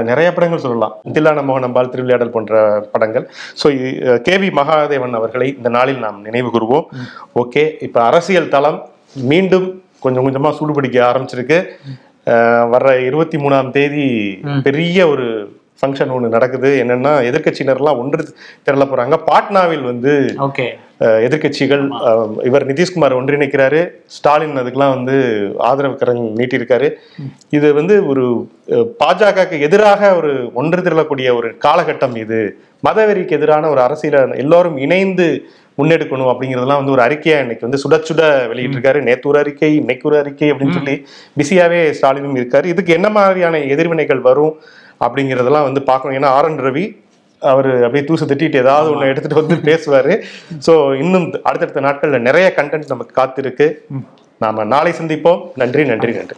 [0.10, 0.93] நிறைய படங்கள் சொல்லலாம்.
[1.15, 3.25] தில்லான மோகனம்பால் திருவிளையாடல் போன்ற படங்கள்.
[3.62, 3.67] ஸோ
[4.28, 6.86] கேவி மகாதேவன் அவர்களை இந்த நாளில் நாம் நினைவு கூறுவோம்.
[7.43, 8.80] ஓகே இப்போ அரசியல் தளம்
[9.32, 9.67] மீண்டும்
[10.06, 11.60] கொஞ்சம் கொஞ்சமா சூடுபிடிக்க ஆரம்பிச்சிருக்கு.
[12.73, 14.06] வர்ற இருபத்தி மூணாம் தேதி
[14.67, 15.28] பெரிய ஒரு
[15.80, 16.70] ஃபங்க்ஷன் ஒன்று நடக்குது.
[16.82, 18.24] என்னன்னா எதிர்க்கட்சியினர்லாம் ஒன்று
[18.68, 19.16] திரள போறாங்க.
[19.28, 20.12] பாட்னாவில் வந்து
[21.02, 21.22] அஹ்,
[22.44, 23.80] இவர் நிதிஷ்குமார் ஒன்றிணைக்கிறாரு.
[24.08, 25.16] ஸ்டாலின் அதுக்கெல்லாம் வந்து
[25.62, 26.88] ஆதரவு கரம் நீட்டியிருக்காரு.
[27.50, 28.24] இது வந்து ஒரு
[29.00, 32.40] பாஜகக்கு எதிராக ஒரு ஒன்று திரளக்கூடிய ஒரு காலகட்டம் இது.
[32.84, 35.28] மதவெறிக்கு எதிரான ஒரு அரசியலை எல்லாரும் இணைந்து
[35.78, 39.00] முன்னெடுக்கணும் அப்படிங்கிறதெல்லாம் வந்து ஒரு அறிக்கையா இன்னைக்கு வந்து சுட சுட வெளியிட்டிருக்காரு.
[39.02, 40.96] நேத்து ஒரு அறிக்கை இன்னைக்கு ஒரு அறிக்கை அப்படின்னு சொல்லி
[41.38, 42.66] பிஸியாவே ஸ்டாலினும் இருக்காரு.
[42.66, 44.54] இதுக்கு என்ன மாதிரியான எதிர்வினைகள் வரும்?
[45.05, 46.17] அப்படிங்கிறதெல்லாம் வந்து பார்க்கணும்.
[46.19, 46.86] ஏன்னா ஆர் என் ரவி
[47.41, 50.13] அவர் அப்படியே தூசு திட்டிட்டு ஏதாவது ஒன்று எடுத்துட்டு வந்து பேசுவாரு.
[50.67, 53.67] ஸோ இன்னும் அடுத்தடுத்த நாட்கள்ல நிறைய கண்டென்ட் நமக்கு காத்திருக்கு.
[54.43, 55.41] நாம நாளை சந்திப்போம்.
[55.63, 56.38] நன்றி நன்றி நன்றி.